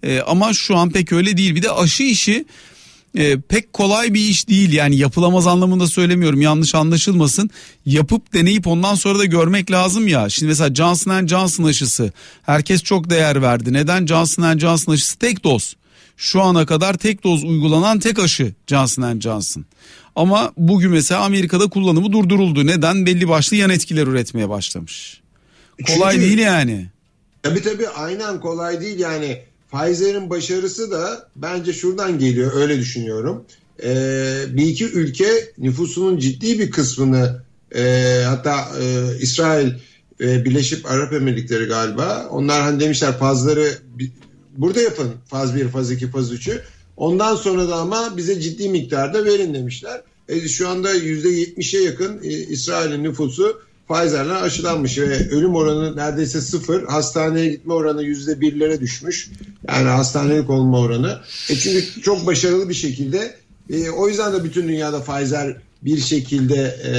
E, 0.03 0.19
ama 0.19 0.53
şu 0.53 0.75
an 0.75 0.89
pek 0.89 1.11
öyle 1.11 1.37
değil. 1.37 1.55
Bir 1.55 1.63
de 1.63 1.71
aşı 1.71 2.03
işi 2.03 2.45
e, 3.17 3.39
pek 3.39 3.73
kolay 3.73 4.13
bir 4.13 4.19
iş 4.19 4.49
değil. 4.49 4.73
Yani 4.73 4.95
yapılamaz 4.97 5.47
anlamında 5.47 5.87
söylemiyorum. 5.87 6.41
Yanlış 6.41 6.75
anlaşılmasın. 6.75 7.49
Yapıp 7.85 8.33
deneyip 8.33 8.67
ondan 8.67 8.95
sonra 8.95 9.19
da 9.19 9.25
görmek 9.25 9.71
lazım 9.71 10.07
ya. 10.07 10.29
Şimdi 10.29 10.49
mesela 10.49 10.75
Johnson 10.75 11.27
Johnson 11.27 11.63
aşısı. 11.63 12.11
Herkes 12.43 12.83
çok 12.83 13.09
değer 13.09 13.41
verdi. 13.41 13.73
Neden? 13.73 14.05
Johnson 14.05 14.57
Johnson 14.57 14.93
aşısı 14.93 15.17
tek 15.19 15.43
doz. 15.43 15.75
Şu 16.17 16.41
ana 16.41 16.65
kadar 16.65 16.93
tek 16.93 17.23
doz 17.23 17.43
uygulanan 17.43 17.99
tek 17.99 18.19
aşı 18.19 18.53
Johnson 18.67 19.19
Johnson. 19.19 19.65
Ama 20.15 20.51
bugün 20.57 20.91
mesela 20.91 21.21
Amerika'da 21.21 21.67
kullanımı 21.67 22.11
durduruldu. 22.11 22.67
Neden? 22.67 23.05
Belli 23.05 23.27
başlı 23.29 23.55
yan 23.55 23.69
etkiler 23.69 24.07
üretmeye 24.07 24.49
başlamış. 24.49 25.21
Kolay 25.87 26.15
Çünkü- 26.15 26.27
değil 26.27 26.37
yani. 26.39 26.87
Tabii 27.43 27.61
tabii 27.61 27.87
aynen 27.87 28.39
kolay 28.39 28.81
değil 28.81 28.99
yani 28.99 29.41
Pfizer'in 29.71 30.29
başarısı 30.29 30.91
da 30.91 31.29
bence 31.35 31.73
şuradan 31.73 32.19
geliyor 32.19 32.51
öyle 32.55 32.79
düşünüyorum. 32.79 33.45
Ee, 33.83 34.43
bir 34.49 34.65
iki 34.65 34.85
ülke 34.85 35.53
nüfusunun 35.57 36.17
ciddi 36.17 36.59
bir 36.59 36.71
kısmını 36.71 37.41
e, 37.75 38.23
hatta 38.25 38.67
e, 38.81 39.17
İsrail 39.19 39.71
ve 40.19 40.45
Birleşik 40.45 40.91
Arap 40.91 41.13
Emirlikleri 41.13 41.65
galiba 41.65 42.27
onlar 42.31 42.61
hani 42.61 42.79
demişler 42.79 43.17
fazları 43.17 43.71
burada 44.57 44.81
yapın 44.81 45.11
faz 45.25 45.55
1 45.55 45.67
faz 45.67 45.91
2 45.91 46.07
faz 46.09 46.33
3'ü 46.33 46.61
ondan 46.97 47.35
sonra 47.35 47.69
da 47.69 47.75
ama 47.75 48.17
bize 48.17 48.41
ciddi 48.41 48.69
miktarda 48.69 49.25
verin 49.25 49.53
demişler. 49.53 50.01
E, 50.29 50.47
şu 50.47 50.69
anda 50.69 50.95
%70'e 50.95 51.83
yakın 51.83 52.23
e, 52.23 52.27
İsrail'in 52.27 53.03
nüfusu 53.03 53.61
Pfizer'le 53.89 54.41
aşılanmış 54.41 54.97
ve 54.97 55.29
ölüm 55.29 55.55
oranı 55.55 55.97
neredeyse 55.97 56.41
sıfır. 56.41 56.83
Hastaneye 56.83 57.49
gitme 57.49 57.73
oranı 57.73 58.03
yüzde 58.03 58.41
birlere 58.41 58.81
düşmüş. 58.81 59.29
Yani 59.67 59.87
hastanelik 59.87 60.49
olma 60.49 60.79
oranı. 60.79 61.19
E 61.49 61.55
çünkü 61.55 62.01
çok 62.01 62.25
başarılı 62.25 62.69
bir 62.69 62.73
şekilde 62.73 63.35
e, 63.69 63.89
o 63.89 64.07
yüzden 64.07 64.33
de 64.33 64.43
bütün 64.43 64.67
dünyada 64.67 65.03
Pfizer 65.03 65.57
bir 65.81 65.97
şekilde 65.97 66.77
e, 66.83 66.93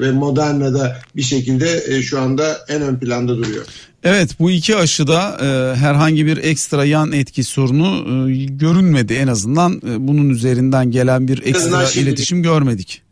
ve 0.00 0.12
Moderna 0.12 0.74
da 0.74 0.98
bir 1.16 1.22
şekilde 1.22 1.84
e, 1.88 2.02
şu 2.02 2.20
anda 2.20 2.58
en 2.68 2.82
ön 2.82 2.98
planda 2.98 3.36
duruyor. 3.36 3.64
Evet 4.04 4.30
bu 4.40 4.50
iki 4.50 4.76
aşıda 4.76 5.38
e, 5.40 5.76
herhangi 5.76 6.26
bir 6.26 6.36
ekstra 6.36 6.84
yan 6.84 7.12
etki 7.12 7.44
sorunu 7.44 8.30
e, 8.30 8.44
görünmedi 8.44 9.14
en 9.14 9.26
azından 9.26 9.72
e, 9.72 10.08
bunun 10.08 10.30
üzerinden 10.30 10.90
gelen 10.90 11.28
bir 11.28 11.42
ekstra 11.46 11.90
iletişim 12.00 12.42
görmedik. 12.42 13.02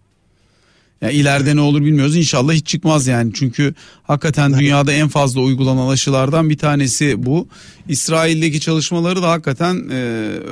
Ya 1.00 1.10
ileride 1.10 1.56
ne 1.56 1.60
olur 1.60 1.80
bilmiyoruz 1.80 2.16
inşallah 2.16 2.52
hiç 2.52 2.66
çıkmaz 2.66 3.06
yani 3.06 3.32
çünkü 3.34 3.74
hakikaten 4.02 4.58
dünyada 4.58 4.92
en 4.92 5.08
fazla 5.08 5.40
uygulanan 5.40 5.88
aşılardan 5.88 6.50
bir 6.50 6.58
tanesi 6.58 7.26
bu. 7.26 7.48
İsrail'deki 7.88 8.60
çalışmaları 8.60 9.22
da 9.22 9.30
hakikaten 9.30 9.88
e, 9.90 9.94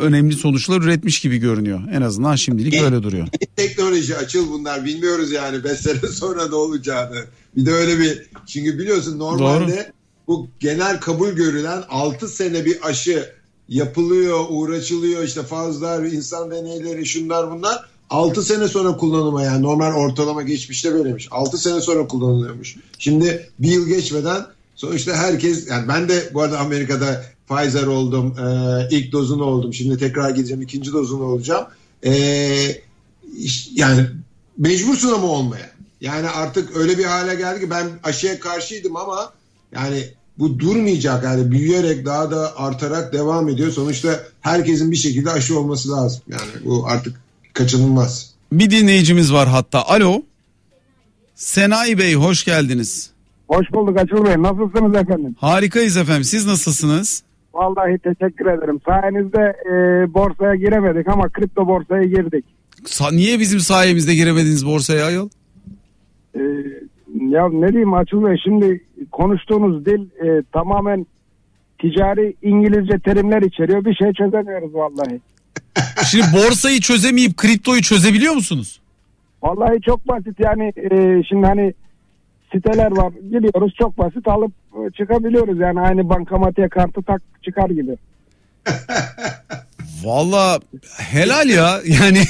önemli 0.00 0.34
sonuçlar 0.34 0.80
üretmiş 0.80 1.20
gibi 1.20 1.38
görünüyor 1.38 1.80
en 1.92 2.02
azından 2.02 2.36
şimdilik 2.36 2.82
öyle 2.82 3.02
duruyor. 3.02 3.28
Teknoloji 3.56 4.16
açıl 4.16 4.50
bunlar 4.50 4.84
bilmiyoruz 4.84 5.32
yani 5.32 5.64
5 5.64 5.78
sene 5.78 5.98
sonra 6.12 6.48
ne 6.48 6.54
olacağını. 6.54 7.24
Bir 7.56 7.66
de 7.66 7.72
öyle 7.72 7.98
bir 7.98 8.22
çünkü 8.46 8.78
biliyorsun 8.78 9.18
normalde 9.18 9.92
bu 10.26 10.48
genel 10.60 11.00
kabul 11.00 11.30
görülen 11.30 11.82
6 11.88 12.28
sene 12.28 12.64
bir 12.64 12.88
aşı 12.88 13.30
yapılıyor, 13.68 14.44
uğraşılıyor 14.48 15.24
işte 15.24 15.42
fazlar, 15.42 16.04
insan 16.04 16.50
deneyleri 16.50 17.06
şunlar 17.06 17.50
bunlar. 17.50 17.93
6 18.14 18.42
sene 18.42 18.68
sonra 18.68 18.96
kullanıma 18.96 19.42
yani 19.42 19.62
normal 19.62 19.92
ortalama 19.94 20.42
geçmişte 20.42 20.94
böylemiş. 20.94 21.28
6 21.30 21.58
sene 21.58 21.80
sonra 21.80 22.06
kullanılıyormuş. 22.06 22.76
Şimdi 22.98 23.50
bir 23.58 23.68
yıl 23.68 23.86
geçmeden 23.86 24.46
sonuçta 24.74 25.12
herkes 25.16 25.68
yani 25.70 25.88
ben 25.88 26.08
de 26.08 26.30
bu 26.34 26.42
arada 26.42 26.58
Amerika'da 26.58 27.24
Pfizer 27.48 27.86
oldum. 27.86 28.34
Ee, 28.38 28.88
ilk 28.96 29.12
dozunu 29.12 29.44
oldum. 29.44 29.74
Şimdi 29.74 29.98
tekrar 29.98 30.30
gideceğim 30.30 30.62
ikinci 30.62 30.92
dozunu 30.92 31.22
olacağım. 31.24 31.66
İş- 33.38 33.70
yani 33.74 34.06
mecbursun 34.58 35.12
ama 35.12 35.26
olmaya. 35.26 35.70
Yani 36.00 36.28
artık 36.28 36.76
öyle 36.76 36.98
bir 36.98 37.04
hale 37.04 37.34
geldi 37.34 37.60
ki 37.60 37.70
ben 37.70 37.86
aşıya 38.04 38.40
karşıydım 38.40 38.96
ama 38.96 39.32
yani 39.74 40.04
bu 40.38 40.58
durmayacak 40.58 41.24
yani 41.24 41.50
büyüyerek 41.50 42.06
daha 42.06 42.30
da 42.30 42.58
artarak 42.58 43.12
devam 43.12 43.48
ediyor. 43.48 43.72
Sonuçta 43.72 44.20
herkesin 44.40 44.90
bir 44.90 44.96
şekilde 44.96 45.30
aşı 45.30 45.58
olması 45.58 45.90
lazım. 45.92 46.20
Yani 46.28 46.50
bu 46.64 46.86
artık 46.86 47.23
kaçınılmaz. 47.54 48.34
Bir 48.52 48.70
dinleyicimiz 48.70 49.32
var 49.32 49.48
hatta 49.48 49.82
alo 49.82 50.22
Senay 51.34 51.98
Bey 51.98 52.14
hoş 52.14 52.44
geldiniz. 52.44 53.10
Hoş 53.48 53.72
bulduk 53.72 53.98
Açıl 53.98 54.24
Bey. 54.24 54.34
Nasılsınız 54.42 54.96
efendim? 54.96 55.36
Harikayız 55.38 55.96
efendim 55.96 56.24
siz 56.24 56.46
nasılsınız? 56.46 57.22
Vallahi 57.54 57.98
teşekkür 57.98 58.46
ederim. 58.46 58.80
Sayenizde 58.86 59.56
e, 59.66 59.74
borsaya 60.14 60.54
giremedik 60.54 61.08
ama 61.08 61.28
kripto 61.28 61.66
borsaya 61.66 62.02
girdik. 62.02 62.44
Sa- 62.84 63.16
niye 63.16 63.40
bizim 63.40 63.60
sayemizde 63.60 64.14
giremediniz 64.14 64.66
borsaya 64.66 65.06
ayol? 65.06 65.28
E, 66.34 66.40
ya 67.28 67.48
ne 67.48 67.68
diyeyim 67.68 67.94
Açıl 67.94 68.24
Bey 68.24 68.36
şimdi 68.44 68.84
konuştuğunuz 69.12 69.86
dil 69.86 70.00
e, 70.26 70.42
tamamen 70.52 71.06
ticari 71.80 72.34
İngilizce 72.42 72.98
terimler 72.98 73.42
içeriyor. 73.42 73.84
Bir 73.84 73.94
şey 73.94 74.12
çözemiyoruz 74.12 74.74
vallahi. 74.74 75.20
Şimdi 76.10 76.26
borsayı 76.32 76.80
çözemeyip 76.80 77.36
kriptoyu 77.36 77.82
çözebiliyor 77.82 78.34
musunuz? 78.34 78.80
Vallahi 79.42 79.80
çok 79.80 80.08
basit 80.08 80.40
yani 80.40 80.72
e, 80.76 81.22
şimdi 81.28 81.46
hani 81.46 81.74
siteler 82.52 82.90
var 82.90 83.12
gidiyoruz 83.12 83.74
çok 83.78 83.98
basit 83.98 84.28
alıp 84.28 84.52
e, 84.74 84.90
çıkabiliyoruz 84.90 85.58
yani 85.58 85.80
aynı 85.80 86.08
bankamatiğe 86.08 86.68
kartı 86.68 87.02
tak 87.02 87.22
çıkar 87.42 87.70
gibi. 87.70 87.96
Valla 90.04 90.60
helal 90.98 91.48
ya 91.48 91.80
yani 91.84 92.22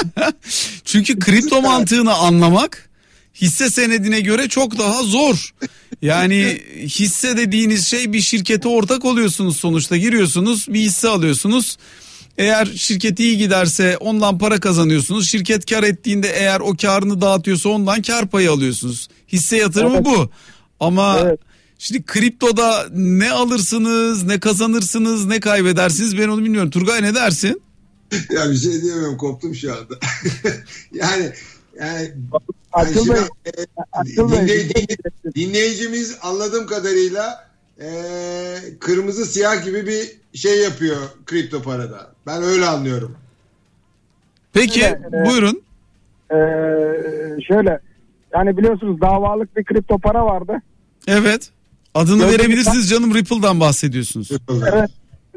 çünkü 0.84 1.18
kripto 1.18 1.62
mantığını 1.62 2.14
anlamak 2.14 2.90
hisse 3.34 3.70
senedine 3.70 4.20
göre 4.20 4.48
çok 4.48 4.78
daha 4.78 5.02
zor. 5.02 5.54
Yani 6.02 6.58
hisse 6.76 7.36
dediğiniz 7.36 7.86
şey 7.86 8.12
bir 8.12 8.20
şirkete 8.20 8.68
ortak 8.68 9.04
oluyorsunuz 9.04 9.56
sonuçta 9.56 9.96
giriyorsunuz 9.96 10.66
bir 10.68 10.80
hisse 10.80 11.08
alıyorsunuz. 11.08 11.76
Eğer 12.38 12.66
şirket 12.66 13.20
iyi 13.20 13.38
giderse 13.38 13.96
ondan 13.96 14.38
para 14.38 14.60
kazanıyorsunuz. 14.60 15.28
Şirket 15.30 15.70
kar 15.70 15.82
ettiğinde 15.82 16.28
eğer 16.28 16.60
o 16.60 16.76
karını 16.76 17.20
dağıtıyorsa 17.20 17.68
ondan 17.68 18.02
kar 18.02 18.28
payı 18.28 18.50
alıyorsunuz. 18.50 19.08
Hisse 19.32 19.56
yatırımı 19.56 19.94
Evet. 19.96 20.04
bu. 20.06 20.30
Ama 20.80 21.18
Evet. 21.22 21.40
şimdi 21.78 22.02
kriptoda 22.02 22.86
ne 22.94 23.30
alırsınız, 23.30 24.22
ne 24.22 24.40
kazanırsınız, 24.40 25.26
ne 25.26 25.40
kaybedersiniz 25.40 26.18
ben 26.18 26.28
onu 26.28 26.44
bilmiyorum. 26.44 26.70
Turgay 26.70 27.02
ne 27.02 27.14
dersin? 27.14 27.62
ya 28.30 28.50
bir 28.50 28.56
şey 28.56 28.82
diyemiyorum 28.82 29.16
koptum 29.16 29.54
şu 29.54 29.72
anda. 29.72 29.94
yani 30.92 31.32
yani 31.80 32.12
Açıl 32.72 33.04
şimdi, 33.04 33.18
e, 33.46 33.50
Açıl 33.92 34.32
Bey, 34.32 34.38
dinley- 34.38 34.68
dinley- 34.74 35.34
dinleyicimiz 35.34 36.16
anladığım 36.22 36.66
kadarıyla 36.66 37.46
e, 37.80 37.88
kırmızı 38.80 39.26
siyah 39.26 39.64
gibi 39.64 39.86
bir 39.86 40.38
şey 40.38 40.62
yapıyor 40.62 40.96
kripto 41.26 41.62
parada. 41.62 42.12
Ben 42.26 42.42
öyle 42.42 42.66
anlıyorum. 42.66 43.16
Peki 44.52 44.80
Şöyle, 44.80 45.22
e, 45.22 45.26
buyurun. 45.26 45.62
Ee, 46.30 46.36
şöyle 47.48 47.80
yani 48.34 48.56
biliyorsunuz 48.56 49.00
davalık 49.00 49.56
bir 49.56 49.64
kripto 49.64 49.98
para 49.98 50.26
vardı. 50.26 50.62
Evet. 51.06 51.50
Adını 51.94 52.18
Gördüm. 52.18 52.38
verebilirsiniz 52.38 52.90
canım 52.90 53.14
Ripple'dan 53.14 53.60
bahsediyorsunuz. 53.60 54.30
Evet 54.50 54.90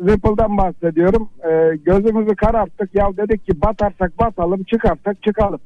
Ripple'dan 0.07 0.57
bahsediyorum. 0.57 1.29
Ee, 1.43 1.77
gözümüzü 1.85 2.35
kararttık. 2.35 2.95
Ya 2.95 3.09
dedik 3.17 3.45
ki 3.45 3.61
batarsak 3.61 4.19
batalım 4.19 4.63
çıkarsak 4.63 5.23
çıkalım. 5.23 5.59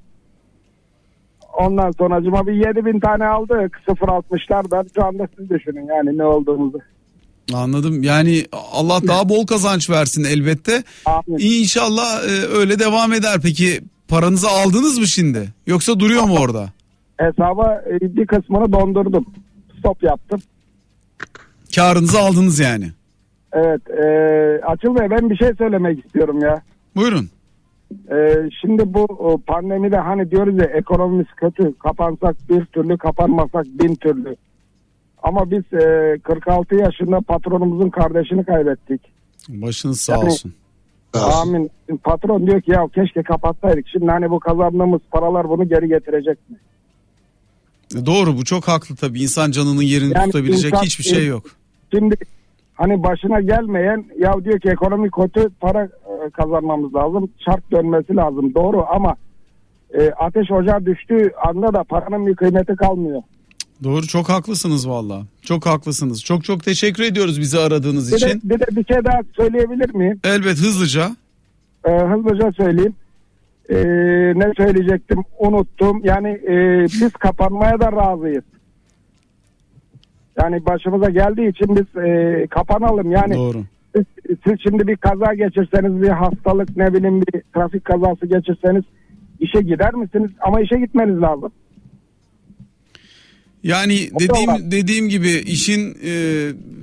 Ondan 1.53 1.91
sonra 1.91 2.15
acıma 2.15 2.47
bir 2.47 2.53
7000 2.53 2.99
tane 2.99 3.25
aldık 3.25 3.79
0.60'lardan. 3.87 4.87
Şu 4.95 5.05
anda 5.05 5.27
siz 5.37 5.49
düşünün 5.49 5.87
yani 5.87 6.17
ne 6.17 6.23
olduğumuzu. 6.25 6.79
Anladım. 7.53 8.03
Yani 8.03 8.45
Allah 8.71 9.07
daha 9.07 9.29
bol 9.29 9.45
kazanç 9.45 9.89
versin 9.89 10.23
elbette. 10.23 10.83
Amin. 11.05 11.37
İnşallah 11.39 12.23
e, 12.23 12.57
öyle 12.57 12.79
devam 12.79 13.13
eder. 13.13 13.39
Peki 13.43 13.81
paranızı 14.07 14.47
aldınız 14.49 14.97
mı 14.99 15.07
şimdi? 15.07 15.49
Yoksa 15.67 15.99
duruyor 15.99 16.23
mu 16.23 16.37
orada? 16.39 16.69
Hesaba 17.17 17.83
e, 17.89 18.15
bir 18.15 18.27
kısmını 18.27 18.71
dondurdum. 18.71 19.25
Stop 19.79 20.03
yaptım. 20.03 20.41
Karınızı 21.75 22.19
aldınız 22.19 22.59
yani. 22.59 22.91
Evet. 23.53 23.81
E, 23.89 24.05
Açıl 24.65 24.95
Bey 24.95 25.09
ben 25.09 25.29
bir 25.29 25.35
şey 25.35 25.49
söylemek 25.57 26.05
istiyorum 26.05 26.39
ya. 26.39 26.61
Buyurun. 26.95 27.29
Ee, 28.11 28.49
şimdi 28.61 28.93
bu 28.93 29.07
pandemide 29.47 29.97
hani 29.97 30.31
diyoruz 30.31 30.57
ya 30.57 30.65
ekonomimiz 30.65 31.27
kötü 31.37 31.73
kapansak 31.77 32.35
bir 32.49 32.65
türlü 32.65 32.97
kapanmasak 32.97 33.65
bin 33.65 33.95
türlü. 33.95 34.35
Ama 35.23 35.51
biz 35.51 35.63
e, 35.73 36.17
46 36.23 36.75
yaşında 36.75 37.21
patronumuzun 37.21 37.89
kardeşini 37.89 38.45
kaybettik. 38.45 39.01
Başınız 39.49 40.01
sağ 40.01 40.13
Yani- 40.13 40.25
olsun. 40.25 40.53
Amin. 41.13 41.71
Patron 42.03 42.47
diyor 42.47 42.61
ki 42.61 42.71
ya 42.71 42.87
keşke 42.95 43.23
kapatsaydık. 43.23 43.87
Şimdi 43.87 44.05
hani 44.11 44.29
bu 44.29 44.39
kazandığımız 44.39 45.01
paralar 45.11 45.49
bunu 45.49 45.69
geri 45.69 45.87
getirecek 45.87 46.37
mi? 46.49 46.57
Doğru 48.05 48.37
bu 48.37 48.43
çok 48.45 48.67
haklı 48.67 48.95
tabii. 48.95 49.21
İnsan 49.21 49.51
canının 49.51 49.81
yerini 49.81 50.13
Yani 50.15 50.25
tutabilecek 50.25 50.73
insan- 50.73 50.83
hiçbir 50.85 51.03
şey 51.03 51.27
yok. 51.27 51.43
Şimdi 51.93 52.15
hani 52.83 53.03
başına 53.03 53.41
gelmeyen 53.41 54.05
ya 54.19 54.33
diyor 54.43 54.59
ki 54.59 54.69
ekonomi 54.69 55.11
kötü 55.11 55.49
para 55.61 55.83
e, 55.83 56.29
kazanmamız 56.29 56.95
lazım. 56.95 57.29
Çark 57.45 57.71
dönmesi 57.71 58.15
lazım. 58.15 58.53
Doğru 58.55 58.85
ama 58.89 59.15
e, 59.93 60.09
ateş 60.09 60.51
ocağa 60.51 60.85
düştüğü 60.85 61.31
anda 61.47 61.73
da 61.73 61.83
paranın 61.83 62.27
bir 62.27 62.35
kıymeti 62.35 62.75
kalmıyor. 62.75 63.21
Doğru 63.83 64.07
çok 64.07 64.29
haklısınız 64.29 64.89
valla. 64.89 65.21
Çok 65.41 65.65
haklısınız. 65.65 66.23
Çok 66.23 66.43
çok 66.43 66.63
teşekkür 66.63 67.03
ediyoruz 67.03 67.39
bizi 67.39 67.59
aradığınız 67.59 68.07
Bir 68.15 68.21
de, 68.21 68.25
için. 68.25 68.41
bir 68.43 68.59
de 68.59 68.65
bir 68.71 68.85
şey 68.93 69.05
daha 69.05 69.19
söyleyebilir 69.37 69.95
miyim? 69.95 70.19
Elbet 70.23 70.57
hızlıca. 70.57 71.15
E, 71.85 71.91
hızlıca 71.91 72.51
söyleyeyim. 72.51 72.95
E, 73.69 73.75
ne 74.35 74.51
söyleyecektim 74.57 75.23
unuttum. 75.39 76.01
Yani 76.03 76.29
e, 76.29 76.83
biz 76.83 77.11
kapanmaya 77.13 77.79
da 77.79 77.91
razıyız. 77.91 78.43
Yani 80.41 80.65
başımıza 80.65 81.09
geldiği 81.09 81.49
için 81.49 81.75
biz 81.75 82.03
e, 82.03 82.47
kapanalım. 82.47 83.11
Yani 83.11 83.35
Doğru. 83.35 83.63
siz, 83.95 84.05
siz 84.47 84.53
şimdi 84.63 84.87
bir 84.87 84.95
kaza 84.95 85.33
geçirseniz 85.33 86.01
bir 86.01 86.09
hastalık 86.09 86.77
ne 86.77 86.93
bileyim 86.93 87.21
bir 87.21 87.41
trafik 87.55 87.85
kazası 87.85 88.25
geçirseniz 88.25 88.83
işe 89.39 89.61
gider 89.61 89.93
misiniz? 89.93 90.31
Ama 90.39 90.61
işe 90.61 90.79
gitmeniz 90.79 91.21
lazım. 91.21 91.51
Yani 93.63 94.09
dediğim 94.19 94.71
dediğim 94.71 95.09
gibi 95.09 95.29
işin 95.29 95.97
e, 96.05 96.11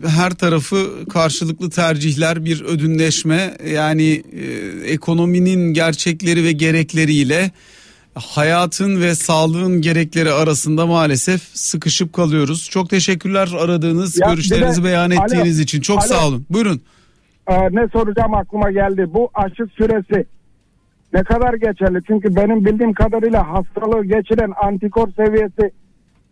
her 0.09 0.31
tarafı 0.31 1.09
karşılıklı 1.09 1.71
tercihler, 1.71 2.45
bir 2.45 2.63
ödünleşme. 2.65 3.57
Yani 3.75 4.23
e, 4.33 4.45
ekonominin 4.93 5.73
gerçekleri 5.73 6.45
ve 6.45 6.53
gerekleriyle 6.53 7.51
hayatın 8.15 9.01
ve 9.01 9.15
sağlığın 9.15 9.81
gerekleri 9.81 10.33
arasında 10.33 10.87
maalesef 10.87 11.43
sıkışıp 11.43 12.13
kalıyoruz. 12.13 12.69
Çok 12.71 12.91
teşekkürler 12.91 13.49
aradığınız, 13.59 14.19
Ya 14.21 14.29
görüşlerinizi 14.31 14.81
de- 14.83 14.87
beyan 14.87 15.11
Alo, 15.11 15.25
ettiğiniz 15.25 15.61
için. 15.61 15.81
Çok 15.81 15.99
alo. 15.99 16.07
sağ 16.07 16.27
olun. 16.29 16.47
Buyurun. 16.51 16.81
Ee, 17.49 17.55
ne 17.71 17.89
soracağım 17.93 18.35
aklıma 18.35 18.71
geldi. 18.71 19.07
Bu 19.15 19.31
aşı 19.35 19.67
süresi 19.77 20.27
ne 21.13 21.23
kadar 21.23 21.55
geçerli? 21.55 21.99
Çünkü 22.07 22.37
benim 22.37 22.65
bildiğim 22.65 22.93
kadarıyla 22.93 23.49
hastalığı 23.49 24.05
geçiren 24.05 24.53
antikor 24.63 25.09
seviyesi 25.17 25.71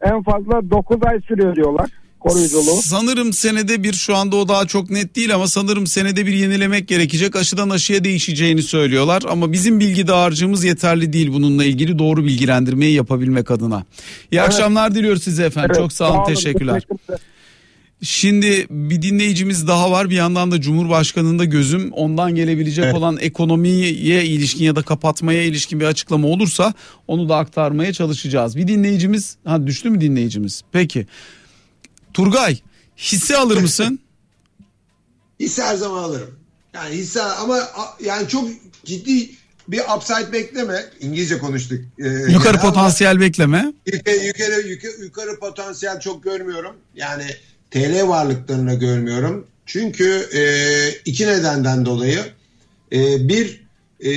en 0.01 0.23
fazla 0.23 0.71
9 0.71 0.97
ay 1.03 1.21
sürüyor 1.21 1.57
diyorlar 1.57 1.91
koruyuculuğu. 2.21 2.83
Sanırım 2.83 3.33
senede 3.33 3.83
bir 3.83 3.93
şu 3.93 4.17
anda 4.17 4.37
o 4.37 4.49
daha 4.49 4.67
çok 4.67 4.91
net 4.91 5.17
değil 5.17 5.35
ama 5.35 5.49
sanırım 5.49 5.87
senede 5.87 6.27
bir 6.27 6.33
yenilemek 6.33 6.89
gerekecek. 6.89 7.37
Aşıdan 7.37 7.71
aşıya 7.71 8.05
değişeceğini 8.05 8.63
söylüyorlar 8.63 9.23
ama 9.29 9.53
bizim 9.53 9.81
bilgi 9.81 10.07
dağarcığımız 10.07 10.65
yeterli 10.65 11.13
değil 11.13 11.33
bununla 11.33 11.65
ilgili 11.65 11.99
doğru 11.99 12.25
bilgilendirmeyi 12.25 12.95
yapabilmek 12.95 13.51
adına. 13.51 13.85
İyi 14.33 14.43
akşamlar 14.43 14.95
diliyoruz 14.95 15.23
size 15.23 15.45
efendim. 15.45 15.71
Evet, 15.75 15.81
çok 15.83 15.93
sağ 15.93 16.15
olun, 16.15 16.35
teşekkürler. 16.35 16.81
teşekkürler. 16.81 17.21
Şimdi 18.03 18.67
bir 18.71 19.03
dinleyicimiz 19.03 19.69
daha 19.69 19.91
var. 19.91 20.11
Bir 20.11 20.15
yandan 20.15 20.51
da 20.51 20.61
Cumhurbaşkanı'nda 20.61 21.45
gözüm 21.45 21.93
ondan 21.93 22.35
gelebilecek 22.35 22.85
Evet. 22.85 22.95
olan 22.95 23.17
ekonomiye 23.21 23.91
ilişkin 24.25 24.65
ya 24.65 24.77
da 24.77 24.83
kapatmaya 24.83 25.43
ilişkin 25.43 25.81
bir 25.81 25.85
açıklama 25.85 26.29
olursa 26.29 26.75
onu 27.09 27.29
da 27.29 27.37
aktarmaya 27.37 27.93
çalışacağız. 27.93 28.57
Bir 28.57 28.69
dinleyicimiz 28.69 29.37
ha 29.45 29.67
düştü 29.67 29.91
mü 29.91 30.01
dinleyicimiz? 30.01 30.63
Peki. 30.73 31.07
Turgay 32.15 32.59
hisse 32.97 33.37
alır 33.37 33.57
mısın? 33.57 34.01
Hisse 35.41 35.63
her 35.63 35.77
zaman 35.77 36.03
alırım. 36.03 36.31
Yani 36.75 36.95
hisse 36.95 37.23
ama 37.23 37.59
yani 38.01 38.29
çok 38.29 38.49
ciddi 38.85 39.31
bir 39.69 39.81
upside 39.97 40.33
bekleme. 40.33 40.85
İngilizce 41.01 41.39
konuştuk. 41.39 41.79
Ee, 41.99 42.09
Yukarı 42.09 42.31
yani 42.33 42.49
ama 42.49 42.61
potansiyel 42.61 43.21
bekleme. 43.21 43.73
Yukarı, 43.87 44.17
yukarı, 44.17 44.69
yukarı, 44.69 44.93
yukarı 45.03 45.39
potansiyel 45.39 46.01
çok 46.01 46.25
görmüyorum. 46.25 46.77
Yani 46.95 47.25
TL 47.71 48.09
varlıklarını 48.09 48.75
görmüyorum. 48.75 49.47
Çünkü 49.67 50.29
e, 50.33 50.43
iki 51.05 51.27
nedenden 51.27 51.87
dolayı. 51.87 52.25
E, 52.93 53.29
bir, 53.29 53.67
e, 54.05 54.13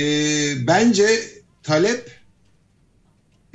bence 0.66 1.20
talep 1.62 2.21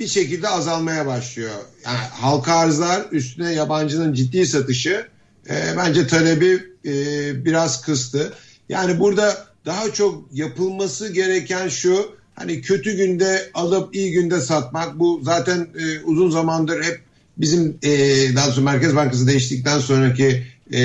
bir 0.00 0.06
şekilde 0.06 0.48
azalmaya 0.48 1.06
başlıyor. 1.06 1.50
Yani 1.84 1.98
halka 1.98 2.54
arzlar 2.54 3.06
üstüne 3.12 3.52
yabancının 3.52 4.12
ciddi 4.12 4.46
satışı 4.46 5.06
e, 5.50 5.54
bence 5.76 6.06
talebi 6.06 6.62
e, 6.84 7.44
biraz 7.44 7.80
kıstı. 7.80 8.32
Yani 8.68 9.00
burada 9.00 9.46
daha 9.66 9.92
çok 9.92 10.24
yapılması 10.32 11.12
gereken 11.12 11.68
şu 11.68 12.16
hani 12.34 12.60
kötü 12.60 12.96
günde 12.96 13.50
alıp 13.54 13.94
iyi 13.96 14.12
günde 14.12 14.40
satmak 14.40 14.98
bu 14.98 15.20
zaten 15.22 15.68
e, 15.78 16.00
uzun 16.04 16.30
zamandır 16.30 16.84
hep 16.84 17.00
bizim 17.38 17.78
e, 17.82 17.90
daha 18.36 18.50
sonra 18.50 18.70
Merkez 18.70 18.96
Bankası 18.96 19.26
değiştikten 19.26 19.78
sonraki 19.78 20.46
e, 20.72 20.82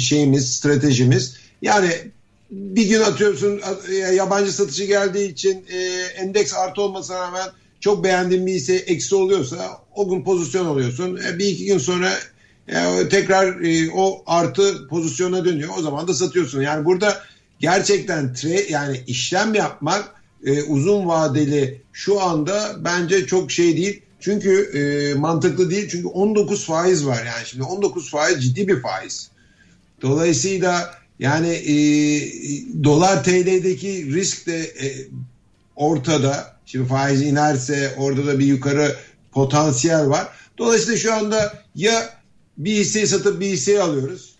şeyimiz 0.00 0.54
stratejimiz 0.54 1.36
yani 1.62 1.90
bir 2.50 2.88
gün 2.88 3.00
atıyorsun 3.00 3.60
e, 3.90 3.94
yabancı 3.94 4.52
satışı 4.52 4.84
geldiği 4.84 5.32
için 5.32 5.64
e, 5.72 5.78
endeks 6.16 6.54
artı 6.54 6.82
olmasına 6.82 7.20
rağmen 7.20 7.48
çok 7.84 8.04
beğendiğin 8.04 8.46
bir 8.46 8.52
hisse 8.52 8.74
eksi 8.74 9.14
oluyorsa 9.14 9.82
o 9.94 10.08
gün 10.08 10.24
pozisyon 10.24 10.66
alıyorsun. 10.66 11.16
E, 11.16 11.38
bir 11.38 11.46
iki 11.46 11.64
gün 11.64 11.78
sonra 11.78 12.12
e, 12.68 13.08
tekrar 13.08 13.60
e, 13.60 13.90
o 13.94 14.22
artı 14.26 14.88
pozisyona 14.88 15.44
dönüyor. 15.44 15.70
O 15.78 15.82
zaman 15.82 16.08
da 16.08 16.14
satıyorsun. 16.14 16.62
Yani 16.62 16.84
burada 16.84 17.22
gerçekten 17.60 18.34
tre 18.34 18.66
yani 18.70 19.00
işlem 19.06 19.54
yapmak 19.54 20.14
uzun 20.68 21.08
vadeli 21.08 21.80
şu 21.92 22.20
anda 22.20 22.76
bence 22.84 23.26
çok 23.26 23.52
şey 23.52 23.76
değil. 23.76 24.02
Çünkü 24.20 24.70
e, 24.78 25.14
mantıklı 25.18 25.70
değil. 25.70 25.88
Çünkü 25.90 26.08
19 26.08 26.64
faiz 26.64 27.06
var 27.06 27.24
yani 27.26 27.46
şimdi 27.46 27.64
19 27.64 28.10
faiz 28.10 28.44
ciddi 28.44 28.68
bir 28.68 28.82
faiz. 28.82 29.30
Dolayısıyla 30.02 30.94
yani 31.18 31.48
e, 31.48 31.74
dolar 32.84 33.24
TL'deki 33.24 34.14
risk 34.14 34.46
de 34.46 34.58
e, 34.58 35.08
ortada. 35.76 36.53
Şimdi 36.74 36.88
faiz 36.88 37.22
inerse 37.22 37.94
orada 37.98 38.26
da 38.26 38.38
bir 38.38 38.46
yukarı 38.46 38.96
potansiyel 39.32 40.08
var. 40.08 40.28
Dolayısıyla 40.58 40.98
şu 40.98 41.14
anda 41.14 41.52
ya 41.74 42.10
bir 42.58 42.72
hisseyi 42.72 43.06
satıp 43.06 43.40
bir 43.40 43.46
hisseyi 43.46 43.80
alıyoruz 43.80 44.34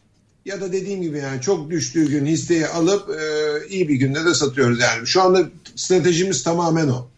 ya 0.44 0.60
da 0.60 0.72
dediğim 0.72 1.02
gibi 1.02 1.18
yani 1.18 1.40
çok 1.40 1.70
düştüğü 1.70 2.10
gün 2.10 2.26
hisseyi 2.26 2.66
alıp 2.66 3.10
e, 3.10 3.22
iyi 3.68 3.88
bir 3.88 3.94
günde 3.94 4.24
de 4.24 4.34
satıyoruz 4.34 4.80
yani. 4.80 5.06
Şu 5.06 5.22
anda 5.22 5.48
stratejimiz 5.76 6.42
tamamen 6.42 6.88
o. 6.88 7.08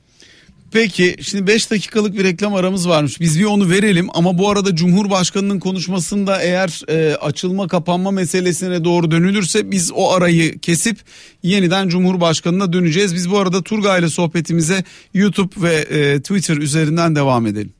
Peki 0.72 1.16
şimdi 1.22 1.46
5 1.46 1.70
dakikalık 1.70 2.18
bir 2.18 2.24
reklam 2.24 2.54
aramız 2.54 2.88
varmış. 2.88 3.20
Biz 3.20 3.40
bir 3.40 3.44
onu 3.44 3.70
verelim 3.70 4.08
ama 4.14 4.38
bu 4.38 4.50
arada 4.50 4.74
Cumhurbaşkanı'nın 4.74 5.58
konuşmasında 5.58 6.42
eğer 6.42 6.82
e, 6.88 7.14
açılma 7.14 7.68
kapanma 7.68 8.10
meselesine 8.10 8.84
doğru 8.84 9.10
dönülürse 9.10 9.70
biz 9.70 9.92
o 9.94 10.12
arayı 10.12 10.58
kesip 10.58 10.98
yeniden 11.42 11.88
Cumhurbaşkanı'na 11.88 12.72
döneceğiz. 12.72 13.14
Biz 13.14 13.30
bu 13.30 13.38
arada 13.38 13.62
Turgay 13.62 14.00
ile 14.00 14.08
sohbetimize 14.08 14.84
YouTube 15.14 15.62
ve 15.62 15.74
e, 15.74 16.20
Twitter 16.20 16.56
üzerinden 16.56 17.16
devam 17.16 17.46
edelim. 17.46 17.72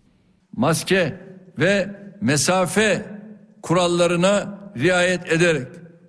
maske 0.57 1.21
ve 1.59 1.89
mesafe 2.21 3.07
kurallarına 3.63 4.59
riayet 4.79 5.33
ederek 5.33 5.67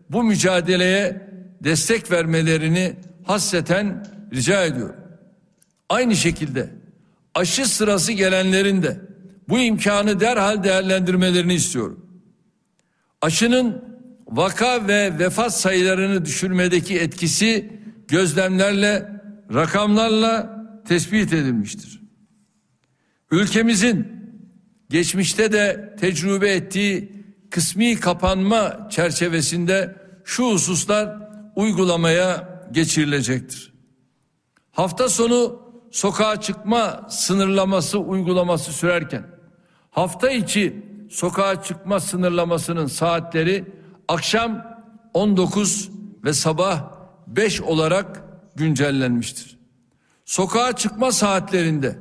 bu 0.09 0.23
mücadeleye 0.23 1.27
destek 1.63 2.11
vermelerini 2.11 2.93
hasreten 3.23 4.07
rica 4.33 4.65
ediyorum. 4.65 5.06
Aynı 5.89 6.15
şekilde 6.15 6.69
aşı 7.35 7.65
sırası 7.65 8.11
gelenlerin 8.11 8.83
de 8.83 9.01
bu 9.49 9.59
imkanı 9.59 10.19
derhal 10.19 10.63
değerlendirmelerini 10.63 11.53
istiyorum. 11.53 12.05
Aşının 13.21 13.83
vaka 14.27 14.87
ve 14.87 15.19
vefat 15.19 15.59
sayılarını 15.59 16.25
düşürmedeki 16.25 16.99
etkisi 16.99 17.73
gözlemlerle, 18.07 19.21
rakamlarla 19.53 20.57
tespit 20.87 21.33
edilmiştir. 21.33 22.01
Ülkemizin 23.31 24.07
geçmişte 24.89 25.51
de 25.51 25.95
tecrübe 25.99 26.51
ettiği 26.51 27.11
kısmi 27.49 27.99
kapanma 27.99 28.87
çerçevesinde 28.91 29.95
şu 30.23 30.51
hususlar 30.51 31.17
uygulamaya 31.55 32.49
geçirilecektir. 32.71 33.73
Hafta 34.71 35.09
sonu 35.09 35.66
sokağa 35.91 36.41
çıkma 36.41 37.05
sınırlaması 37.09 37.99
uygulaması 37.99 38.73
sürerken 38.73 39.25
hafta 39.91 40.29
içi 40.29 40.85
sokağa 41.09 41.63
çıkma 41.63 41.99
sınırlamasının 41.99 42.87
saatleri 42.87 43.65
akşam 44.07 44.77
19 45.13 45.89
ve 46.23 46.33
sabah 46.33 46.83
5 47.27 47.61
olarak 47.61 48.23
güncellenmiştir. 48.55 49.57
Sokağa 50.25 50.75
çıkma 50.75 51.11
saatlerinde 51.11 51.99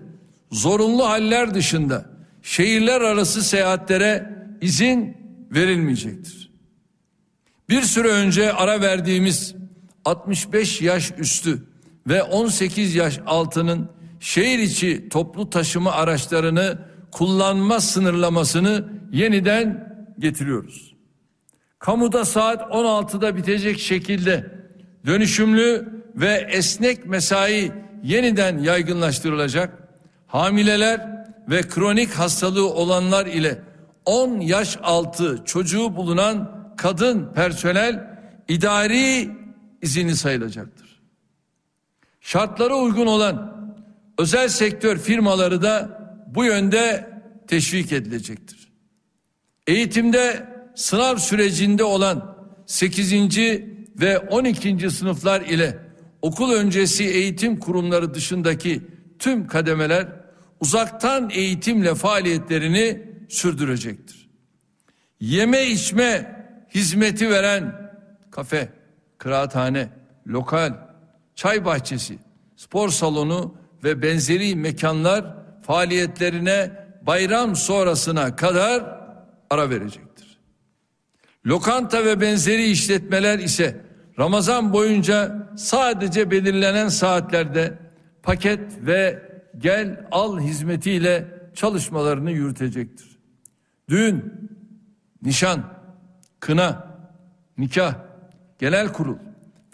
zorunlu 0.53 1.09
haller 1.09 1.55
dışında 1.55 2.11
şehirler 2.42 3.01
arası 3.01 3.42
seyahatlere 3.42 4.37
izin 4.61 5.16
verilmeyecektir. 5.51 6.51
Bir 7.68 7.83
süre 7.83 8.09
önce 8.09 8.53
ara 8.53 8.81
verdiğimiz 8.81 9.55
65 10.05 10.83
yaş 10.83 11.12
üstü 11.18 11.62
ve 12.07 12.23
18 12.23 12.95
yaş 12.95 13.21
altının 13.27 13.88
şehir 14.21 14.59
içi 14.59 15.09
toplu 15.09 15.51
taşıma 15.51 15.92
araçlarını 15.92 16.79
kullanma 17.12 17.81
sınırlamasını 17.81 18.85
yeniden 19.12 19.95
getiriyoruz. 20.19 20.95
Kamuda 21.79 22.25
saat 22.25 22.62
16'da 22.62 23.37
bitecek 23.37 23.81
şekilde 23.81 24.51
dönüşümlü 25.07 25.88
ve 26.14 26.47
esnek 26.51 27.07
mesai 27.07 27.73
yeniden 28.03 28.59
yaygınlaştırılacak. 28.59 29.88
Hamileler 30.27 31.27
ve 31.49 31.62
kronik 31.62 32.11
hastalığı 32.11 32.71
olanlar 32.71 33.27
ile 33.27 33.59
10 34.05 34.40
yaş 34.40 34.79
altı 34.83 35.45
çocuğu 35.45 35.97
bulunan 35.97 36.51
kadın 36.77 37.33
personel 37.35 38.19
idari 38.49 39.31
izini 39.83 40.16
sayılacaktır. 40.16 40.86
Şartlara 42.27 42.75
uygun 42.75 43.07
olan 43.07 43.57
özel 44.19 44.49
sektör 44.49 44.99
firmaları 44.99 45.62
da 45.62 46.01
bu 46.27 46.45
yönde 46.45 47.11
teşvik 47.47 47.93
edilecektir. 47.93 48.73
Eğitimde 49.67 50.49
sınav 50.75 51.17
sürecinde 51.17 51.85
olan 51.85 52.37
8. 52.67 53.12
ve 53.97 54.19
12. 54.19 54.91
sınıflar 54.91 55.41
ile 55.41 55.79
okul 56.23 56.53
öncesi 56.53 57.05
eğitim 57.05 57.61
kurumları 57.61 58.15
dışındaki 58.15 58.83
tüm 59.19 59.47
kademeler 59.47 60.07
uzaktan 60.61 61.31
eğitimle 61.31 61.95
faaliyetlerini 61.95 63.03
sürdürecektir. 63.29 64.31
Yeme 65.21 65.67
içme 65.67 66.37
hizmeti 66.75 67.31
veren 67.31 67.91
kafe, 68.31 68.69
kıraathane, 69.19 69.89
lokal, 70.27 70.86
çay 71.37 71.64
bahçesi, 71.64 72.18
spor 72.57 72.88
salonu 72.88 73.55
ve 73.85 74.03
benzeri 74.03 74.57
mekanlar 74.57 75.37
faaliyetlerine 75.62 76.70
bayram 77.03 77.57
sonrasına 77.57 78.37
kadar 78.37 79.01
ara 79.51 79.70
verecektir. 79.70 80.38
Lokanta 81.46 82.05
ve 82.05 82.20
benzeri 82.20 82.64
işletmeler 82.70 83.38
ise 83.38 83.81
Ramazan 84.18 84.72
boyunca 84.72 85.49
sadece 85.57 86.31
belirlenen 86.31 86.88
saatlerde 86.88 87.79
paket 88.22 88.61
ve 88.87 89.22
gel 89.59 90.07
al 90.12 90.40
hizmetiyle 90.40 91.27
çalışmalarını 91.55 92.31
yürütecektir. 92.31 93.18
Düğün, 93.88 94.51
nişan, 95.22 95.62
kına, 96.40 96.96
nikah, 97.59 97.94
genel 98.59 98.92
kurul 98.92 99.26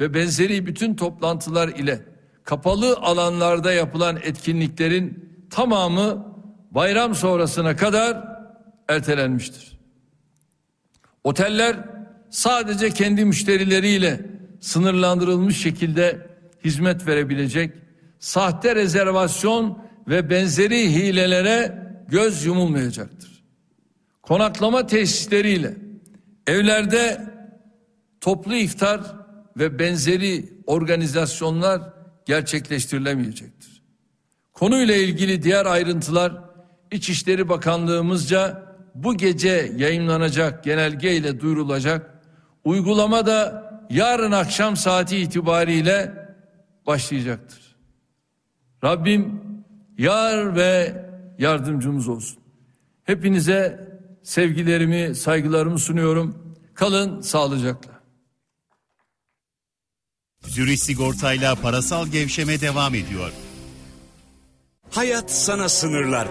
ve 0.03 0.15
benzeri 0.15 0.67
bütün 0.67 0.95
toplantılar 0.95 1.69
ile 1.69 2.01
kapalı 2.45 2.97
alanlarda 2.97 3.73
yapılan 3.73 4.17
etkinliklerin 4.23 5.31
tamamı 5.51 6.37
bayram 6.71 7.15
sonrasına 7.15 7.77
kadar 7.77 8.25
ertelenmiştir. 8.89 9.79
Oteller 11.25 11.77
sadece 12.31 12.91
kendi 12.91 13.25
müşterileriyle 13.25 14.21
sınırlandırılmış 14.61 15.63
şekilde 15.63 16.27
hizmet 16.65 17.07
verebilecek 17.07 17.73
sahte 18.19 18.75
rezervasyon 18.75 19.79
ve 20.09 20.31
benzeri 20.31 20.95
hilelere 20.95 21.83
göz 22.09 22.45
yumulmayacaktır. 22.45 23.45
Konaklama 24.23 24.87
tesisleriyle 24.87 25.75
evlerde 26.47 27.21
toplu 28.21 28.55
iftar 28.55 29.22
ve 29.57 29.79
benzeri 29.79 30.45
organizasyonlar 30.67 31.83
gerçekleştirilemeyecektir. 32.27 33.83
Konuyla 34.53 34.95
ilgili 34.95 35.43
diğer 35.43 35.67
ayrıntılar 35.67 36.33
İçişleri 36.91 37.49
Bakanlığımızca 37.49 38.63
bu 38.95 39.17
gece 39.17 39.73
yayınlanacak 39.77 40.65
genelge 40.65 41.17
ile 41.17 41.41
duyurulacak. 41.41 42.23
Uygulama 42.65 43.27
da 43.27 43.71
yarın 43.91 44.33
akşam 44.33 44.77
saati 44.77 45.17
itibariyle 45.17 46.13
başlayacaktır. 46.87 47.77
Rabbim 48.85 49.41
yar 49.99 50.57
ve 50.57 51.05
yardımcımız 51.39 52.09
olsun. 52.09 52.39
Hepinize 53.05 53.89
sevgilerimi, 54.23 55.15
saygılarımı 55.15 55.79
sunuyorum. 55.79 56.57
Kalın 56.75 57.21
sağlıcakla. 57.21 57.92
Zürich 60.49 60.81
Sigorta'yla 60.81 61.55
parasal 61.55 62.07
gevşeme 62.07 62.61
devam 62.61 62.95
ediyor. 62.95 63.33
Hayat 64.91 65.31
sana 65.33 65.69
sınırlar 65.69 66.29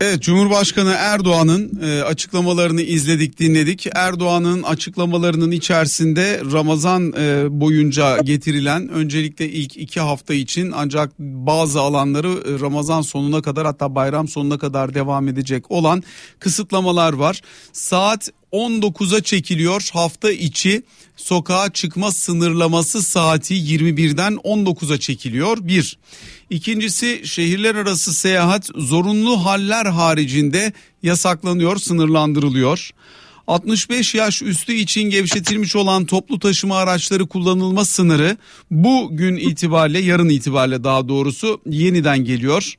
Evet 0.00 0.22
Cumhurbaşkanı 0.22 0.94
Erdoğan'ın 0.98 1.80
e, 1.82 2.02
açıklamalarını 2.02 2.82
izledik 2.82 3.38
dinledik. 3.38 3.86
Erdoğan'ın 3.94 4.62
açıklamalarının 4.62 5.50
içerisinde 5.50 6.40
Ramazan 6.52 7.12
e, 7.18 7.46
boyunca 7.60 8.18
getirilen 8.18 8.88
öncelikle 8.88 9.48
ilk 9.48 9.76
iki 9.76 10.00
hafta 10.00 10.34
için 10.34 10.72
ancak 10.76 11.18
bazı 11.18 11.80
alanları 11.80 12.28
e, 12.28 12.60
Ramazan 12.60 13.02
sonuna 13.02 13.42
kadar 13.42 13.66
hatta 13.66 13.94
bayram 13.94 14.28
sonuna 14.28 14.58
kadar 14.58 14.94
devam 14.94 15.28
edecek 15.28 15.70
olan 15.70 16.02
kısıtlamalar 16.38 17.12
var. 17.12 17.40
Saat 17.72 18.30
19'a 18.52 19.22
çekiliyor 19.22 19.88
hafta 19.92 20.32
içi 20.32 20.82
sokağa 21.16 21.72
çıkma 21.72 22.12
sınırlaması 22.12 23.02
saati 23.02 23.54
21'den 23.54 24.32
19'a 24.34 24.98
çekiliyor. 24.98 25.58
Bir. 25.60 25.98
İkincisi 26.50 27.20
şehirler 27.24 27.74
arası 27.74 28.14
seyahat 28.14 28.70
zorunlu 28.76 29.44
haller 29.44 29.86
haricinde 29.86 30.72
yasaklanıyor, 31.02 31.76
sınırlandırılıyor. 31.76 32.90
65 33.46 34.14
yaş 34.14 34.42
üstü 34.42 34.72
için 34.72 35.02
gevşetilmiş 35.02 35.76
olan 35.76 36.06
toplu 36.06 36.38
taşıma 36.38 36.76
araçları 36.76 37.26
kullanılma 37.26 37.84
sınırı 37.84 38.36
bu 38.70 39.08
gün 39.12 39.36
itibariyle 39.36 39.98
yarın 39.98 40.28
itibariyle 40.28 40.84
daha 40.84 41.08
doğrusu 41.08 41.60
yeniden 41.66 42.24
geliyor. 42.24 42.74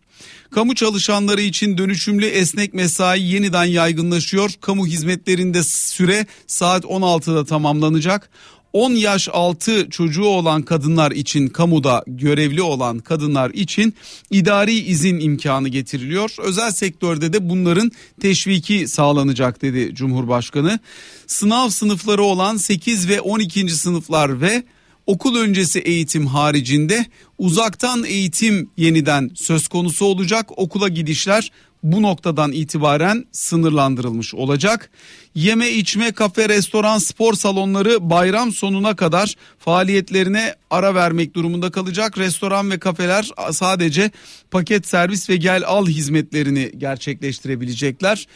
Kamu 0.51 0.75
çalışanları 0.75 1.41
için 1.41 1.77
dönüşümlü 1.77 2.25
esnek 2.25 2.73
mesai 2.73 3.21
yeniden 3.21 3.63
yaygınlaşıyor. 3.63 4.51
Kamu 4.61 4.87
hizmetlerinde 4.87 5.63
süre 5.63 6.25
saat 6.47 6.83
16'da 6.83 7.45
tamamlanacak. 7.45 8.29
10 8.73 8.91
yaş 8.91 9.29
altı 9.31 9.89
çocuğu 9.89 10.25
olan 10.25 10.61
kadınlar 10.61 11.11
için 11.11 11.47
kamuda 11.47 12.03
görevli 12.07 12.61
olan 12.61 12.99
kadınlar 12.99 13.49
için 13.49 13.93
idari 14.31 14.73
izin 14.73 15.19
imkanı 15.19 15.69
getiriliyor. 15.69 16.35
Özel 16.39 16.71
sektörde 16.71 17.33
de 17.33 17.49
bunların 17.49 17.91
teşviki 18.21 18.87
sağlanacak 18.87 19.61
dedi 19.61 19.95
Cumhurbaşkanı. 19.95 20.79
Sınav 21.27 21.69
sınıfları 21.69 22.23
olan 22.23 22.57
8 22.57 23.09
ve 23.09 23.21
12. 23.21 23.69
sınıflar 23.69 24.41
ve 24.41 24.63
okul 25.09 25.35
öncesi 25.35 25.79
eğitim 25.79 26.27
haricinde 26.27 27.05
uzaktan 27.37 28.03
eğitim 28.03 28.69
yeniden 28.77 29.31
söz 29.35 29.67
konusu 29.67 30.05
olacak. 30.05 30.49
Okula 30.57 30.87
gidişler 30.87 31.51
bu 31.83 32.01
noktadan 32.01 32.51
itibaren 32.51 33.25
sınırlandırılmış 33.31 34.33
olacak. 34.33 34.89
Yeme 35.35 35.69
içme 35.69 36.11
kafe 36.11 36.49
restoran 36.49 36.97
spor 36.97 37.33
salonları 37.33 38.09
bayram 38.09 38.51
sonuna 38.51 38.95
kadar 38.95 39.35
faaliyetlerine 39.59 40.55
ara 40.69 40.95
vermek 40.95 41.35
durumunda 41.35 41.71
kalacak. 41.71 42.17
Restoran 42.17 42.71
ve 42.71 42.79
kafeler 42.79 43.29
sadece 43.51 44.11
paket 44.51 44.87
servis 44.87 45.29
ve 45.29 45.35
gel 45.37 45.63
al 45.65 45.87
hizmetlerini 45.87 46.71
gerçekleştirebilecekler. 46.77 48.27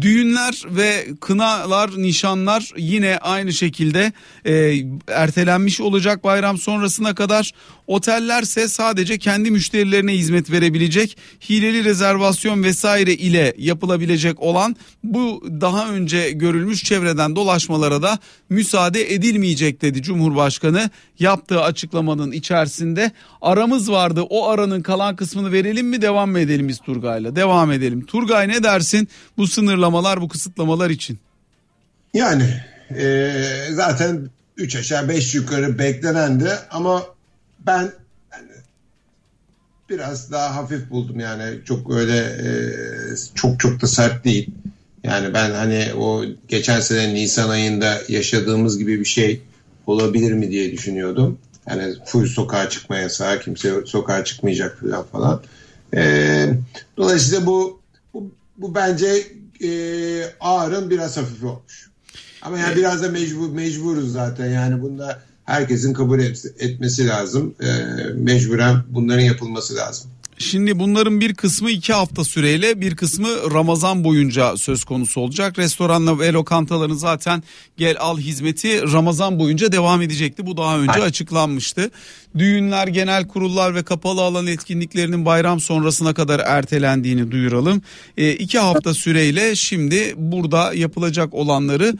Düğünler 0.00 0.62
ve 0.66 1.06
kınalar, 1.20 1.90
nişanlar 1.96 2.72
yine 2.76 3.18
aynı 3.18 3.52
şekilde 3.52 4.12
e, 4.46 4.82
ertelenmiş 5.08 5.80
olacak 5.80 6.24
bayram 6.24 6.58
sonrasına 6.58 7.14
kadar. 7.14 7.52
Otellerse 7.86 8.68
sadece 8.68 9.18
kendi 9.18 9.50
müşterilerine 9.50 10.12
hizmet 10.12 10.50
verebilecek 10.50 11.16
hileli 11.48 11.84
rezervasyon 11.84 12.62
vesaire 12.62 13.14
ile 13.14 13.54
yapılabilecek 13.58 14.40
olan 14.40 14.76
bu 15.04 15.44
daha 15.60 15.88
önce 15.88 16.30
görülmüş 16.50 16.84
çevreden 16.84 17.36
dolaşmalara 17.36 18.02
da 18.02 18.18
müsaade 18.48 19.14
edilmeyecek 19.14 19.82
dedi 19.82 20.02
Cumhurbaşkanı 20.02 20.90
yaptığı 21.18 21.60
açıklamanın 21.60 22.32
içerisinde. 22.32 23.12
Aramız 23.42 23.90
vardı 23.90 24.22
o 24.22 24.48
aranın 24.48 24.82
kalan 24.82 25.16
kısmını 25.16 25.52
verelim 25.52 25.88
mi 25.88 26.02
devam 26.02 26.30
mı 26.30 26.40
edelim 26.40 26.68
biz 26.68 26.78
Turgay'la? 26.78 27.36
Devam 27.36 27.72
edelim. 27.72 28.06
Turgay 28.06 28.48
ne 28.48 28.62
dersin 28.62 29.08
bu 29.36 29.46
sınırlamalar 29.46 30.20
bu 30.20 30.28
kısıtlamalar 30.28 30.90
için? 30.90 31.18
Yani 32.14 32.60
e, 32.98 33.32
zaten 33.70 34.30
3 34.56 34.76
aşağı 34.76 35.08
5 35.08 35.34
yukarı 35.34 35.78
beklenendi 35.78 36.50
ama 36.70 37.02
ben 37.66 37.90
yani, 38.32 38.50
biraz 39.90 40.32
daha 40.32 40.56
hafif 40.56 40.90
buldum 40.90 41.20
yani 41.20 41.58
çok 41.64 41.94
öyle 41.94 42.18
e, 42.18 42.50
çok 43.34 43.60
çok 43.60 43.82
da 43.82 43.86
sert 43.86 44.24
değil. 44.24 44.50
Yani 45.04 45.34
ben 45.34 45.50
hani 45.50 45.94
o 45.98 46.24
geçen 46.48 46.80
sene 46.80 47.14
Nisan 47.14 47.48
ayında 47.48 47.98
yaşadığımız 48.08 48.78
gibi 48.78 49.00
bir 49.00 49.04
şey 49.04 49.40
olabilir 49.86 50.32
mi 50.32 50.50
diye 50.50 50.72
düşünüyordum. 50.72 51.38
Yani 51.68 51.94
full 52.06 52.26
sokağa 52.26 52.68
çıkma 52.68 52.96
yasağı, 52.96 53.40
kimse 53.40 53.72
sokağa 53.86 54.24
çıkmayacak 54.24 54.80
falan 54.80 55.04
falan. 55.04 55.42
E, 55.96 56.54
dolayısıyla 56.96 57.46
bu, 57.46 57.80
bu, 58.14 58.32
bu 58.56 58.74
bence 58.74 59.26
e, 59.62 59.70
ağırın 60.40 60.90
biraz 60.90 61.16
hafif 61.16 61.44
olmuş. 61.44 61.90
Ama 62.42 62.58
yani 62.58 62.76
biraz 62.76 63.02
da 63.02 63.08
mecbur, 63.08 63.50
mecburuz 63.50 64.12
zaten 64.12 64.50
yani 64.50 64.82
bunda 64.82 65.22
herkesin 65.44 65.92
kabul 65.92 66.20
et- 66.20 66.54
etmesi 66.58 67.06
lazım. 67.06 67.54
E, 67.60 67.66
mecburen 68.14 68.82
bunların 68.88 69.22
yapılması 69.22 69.76
lazım. 69.76 70.10
Şimdi 70.40 70.78
bunların 70.78 71.20
bir 71.20 71.34
kısmı 71.34 71.70
iki 71.70 71.92
hafta 71.92 72.24
süreyle 72.24 72.80
bir 72.80 72.96
kısmı 72.96 73.28
Ramazan 73.54 74.04
boyunca 74.04 74.56
söz 74.56 74.84
konusu 74.84 75.20
olacak. 75.20 75.58
Restoranla 75.58 76.18
ve 76.18 76.32
lokantaların 76.32 76.94
zaten 76.94 77.42
gel 77.76 77.96
al 77.98 78.18
hizmeti 78.18 78.92
Ramazan 78.92 79.38
boyunca 79.38 79.72
devam 79.72 80.02
edecekti. 80.02 80.46
Bu 80.46 80.56
daha 80.56 80.78
önce 80.78 81.02
açıklanmıştı. 81.02 81.90
Düğünler, 82.38 82.86
genel 82.86 83.28
kurullar 83.28 83.74
ve 83.74 83.82
kapalı 83.82 84.22
alan 84.22 84.46
etkinliklerinin 84.46 85.24
bayram 85.24 85.60
sonrasına 85.60 86.14
kadar 86.14 86.40
ertelendiğini 86.46 87.30
duyuralım. 87.30 87.82
E, 88.16 88.32
iki 88.32 88.58
hafta 88.58 88.94
süreyle 88.94 89.56
şimdi 89.56 90.14
burada 90.16 90.74
yapılacak 90.74 91.34
olanları 91.34 91.94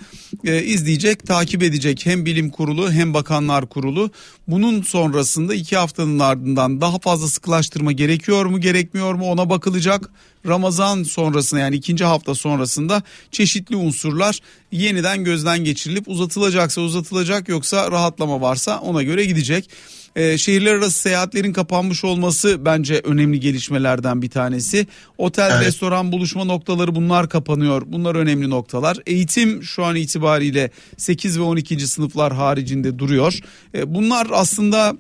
e, 0.45 0.63
izleyecek, 0.63 1.27
takip 1.27 1.63
edecek 1.63 2.07
hem 2.07 2.27
bilim 2.27 2.51
kurulu 2.51 2.93
hem 2.93 3.15
bakanlar 3.15 3.67
kurulu. 3.67 4.11
Bunun 4.49 4.83
sonrasında 4.83 5.55
iki 5.55 5.77
haftanın 5.77 6.19
ardından 6.19 6.81
daha 6.81 6.99
fazla 6.99 7.29
sıkılaştırma 7.29 7.93
gerekiyor 7.93 8.30
mu 8.45 8.61
gerekmiyor 8.61 9.15
mu 9.15 9.31
ona 9.31 9.51
bakılacak. 9.51 10.11
Ramazan 10.47 11.03
sonrasında 11.03 11.61
yani 11.61 11.77
ikinci 11.77 12.05
hafta 12.05 12.35
sonrasında 12.35 13.03
çeşitli 13.31 13.77
unsurlar 13.77 14.39
yeniden 14.73 15.25
gözden 15.25 15.65
geçirilip 15.65 16.09
uzatılacaksa 16.09 16.81
uzatılacak 16.81 17.49
yoksa 17.49 17.91
rahatlama 17.91 18.41
varsa 18.41 18.79
ona 18.79 19.03
göre 19.03 19.25
gidecek. 19.25 19.71
Ee, 20.17 20.39
şehirler 20.39 20.75
arası 20.75 20.99
seyahatlerin 20.99 21.53
kapanmış 21.53 22.05
olması 22.05 22.65
bence 22.65 23.01
önemli 23.05 23.41
gelişmelerden 23.41 24.23
bir 24.23 24.31
tanesi. 24.31 24.87
Otel, 25.19 25.51
Evet. 25.55 25.67
restoran, 25.67 26.13
buluşma 26.13 26.45
noktaları 26.45 26.95
bunlar 26.95 27.29
kapanıyor. 27.29 27.83
Bunlar 27.87 28.15
önemli 28.15 28.51
noktalar. 28.51 28.99
Eğitim 29.07 29.63
şu 29.63 29.85
an 29.85 29.97
itibariyle 29.97 30.71
8 30.97 31.39
ve 31.39 31.43
12. 31.43 31.87
sınıflar 31.87 32.33
haricinde 32.33 32.99
duruyor. 32.99 33.39
Ee, 33.75 33.95
bunlar 33.95 34.27
aslında 34.33 34.97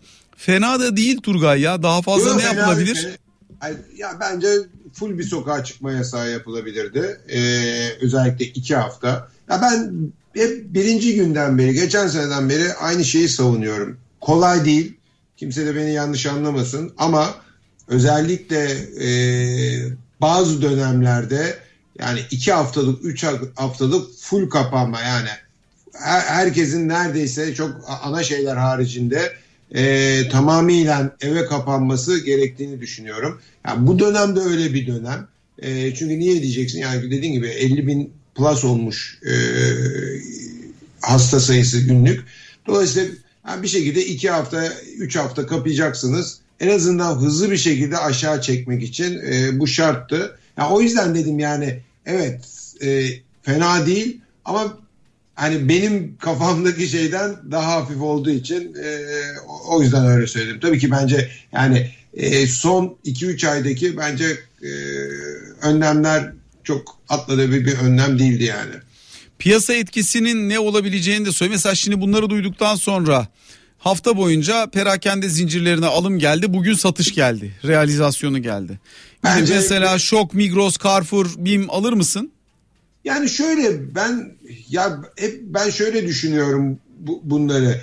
fena 0.46 0.80
da 0.80 0.96
değil 0.96 1.20
Turgay 1.20 1.60
ya. 1.60 1.82
Daha 1.82 2.02
fazla 2.02 2.30
Yok, 2.30 2.38
ne 2.38 2.44
yapılabilir? 2.44 3.18
Ya 3.96 4.16
bence 4.20 4.48
full 4.92 5.18
bir 5.18 5.24
sokağa 5.24 5.64
çıkma 5.64 5.92
yasağı 5.92 6.30
yapılabilirdi. 6.30 7.20
Ee, 7.28 7.40
özellikle 8.00 8.44
iki 8.44 8.76
hafta. 8.76 9.28
Ya 9.50 9.62
ben 9.62 9.92
hep 10.34 10.74
birinci 10.74 11.14
günden 11.14 11.58
beri, 11.58 11.74
geçen 11.74 12.08
seneden 12.08 12.48
beri 12.48 12.74
aynı 12.74 13.04
şeyi 13.04 13.28
savunuyorum. 13.28 13.98
Kolay 14.20 14.64
değil. 14.64 14.96
Kimse 15.36 15.66
de 15.66 15.76
beni 15.76 15.92
yanlış 15.92 16.26
anlamasın. 16.26 16.92
Ama 16.98 17.34
özellikle 17.88 18.70
e, 19.04 19.08
bazı 20.20 20.62
dönemlerde 20.62 21.58
yani 21.98 22.20
iki 22.30 22.52
haftalık, 22.52 23.04
üç 23.04 23.24
haftalık 23.56 24.18
full 24.20 24.50
kapanma 24.50 25.00
yani 25.00 25.28
her- 25.92 26.20
herkesin 26.20 26.88
neredeyse 26.88 27.54
çok 27.54 27.70
ana 28.02 28.22
şeyler 28.22 28.56
haricinde 28.56 29.32
e, 29.74 30.28
tamamıyla 30.28 31.16
eve 31.20 31.44
kapanması 31.44 32.24
gerektiğini 32.24 32.80
düşünüyorum. 32.80 33.40
Yani 33.66 33.86
bu 33.86 33.98
dönemde 33.98 34.40
öyle 34.40 34.74
bir 34.74 34.86
dönem. 34.86 35.28
E, 35.58 35.94
çünkü 35.94 36.18
niye 36.18 36.42
diyeceksin? 36.42 36.80
Yani 36.80 37.10
dediğin 37.10 37.32
gibi 37.32 37.46
50 37.46 37.86
bin 37.86 38.12
plus 38.34 38.64
olmuş 38.64 39.18
e, 39.26 39.34
hasta 41.00 41.40
sayısı 41.40 41.80
günlük. 41.80 42.24
Dolayısıyla 42.66 43.08
yani 43.48 43.62
bir 43.62 43.68
şekilde 43.68 44.06
iki 44.06 44.30
hafta, 44.30 44.72
üç 44.98 45.16
hafta 45.16 45.46
kapayacaksınız. 45.46 46.38
En 46.60 46.68
azından 46.68 47.16
hızlı 47.16 47.50
bir 47.50 47.56
şekilde 47.56 47.98
aşağı 47.98 48.42
çekmek 48.42 48.82
için 48.82 49.18
e, 49.18 49.60
bu 49.60 49.66
şarttı. 49.66 50.38
Yani 50.56 50.72
o 50.72 50.80
yüzden 50.80 51.14
dedim 51.14 51.38
yani 51.38 51.80
evet 52.06 52.44
e, 52.82 53.06
fena 53.42 53.86
değil 53.86 54.20
ama 54.44 54.78
hani 55.40 55.68
benim 55.68 56.16
kafamdaki 56.16 56.88
şeyden 56.88 57.36
daha 57.50 57.72
hafif 57.72 58.00
olduğu 58.02 58.30
için 58.30 58.74
e, 58.74 58.98
o- 59.68 59.82
yüzden 59.82 60.06
öyle 60.06 60.26
söyledim. 60.26 60.60
Tabii 60.60 60.78
ki 60.78 60.90
bence 60.90 61.30
yani 61.52 61.90
e, 62.14 62.46
son 62.46 62.96
2-3 63.04 63.48
aydaki 63.50 63.96
bence 63.96 64.26
e, 64.62 64.70
önlemler 65.62 66.32
çok 66.64 66.98
atladığı 67.08 67.52
bir, 67.52 67.64
bir 67.66 67.78
önlem 67.78 68.18
değildi 68.18 68.44
yani. 68.44 68.74
Piyasa 69.38 69.74
etkisinin 69.74 70.48
ne 70.48 70.58
olabileceğini 70.58 71.26
de 71.26 71.32
söyle. 71.32 71.50
Mesela 71.52 71.74
şimdi 71.74 72.00
bunları 72.00 72.30
duyduktan 72.30 72.74
sonra 72.76 73.28
hafta 73.78 74.16
boyunca 74.16 74.66
perakende 74.70 75.28
zincirlerine 75.28 75.86
alım 75.86 76.18
geldi. 76.18 76.52
Bugün 76.52 76.74
satış 76.74 77.14
geldi. 77.14 77.52
Realizasyonu 77.64 78.42
geldi. 78.42 78.80
Bence- 79.24 79.54
mesela 79.54 79.98
Şok, 79.98 80.34
Migros, 80.34 80.78
Carrefour, 80.84 81.26
BİM 81.38 81.70
alır 81.70 81.92
mısın? 81.92 82.32
Yani 83.04 83.28
şöyle 83.28 83.94
ben 83.94 84.32
ya 84.68 85.02
hep 85.16 85.40
ben 85.42 85.70
şöyle 85.70 86.06
düşünüyorum 86.06 86.78
bu- 86.98 87.20
bunları. 87.24 87.80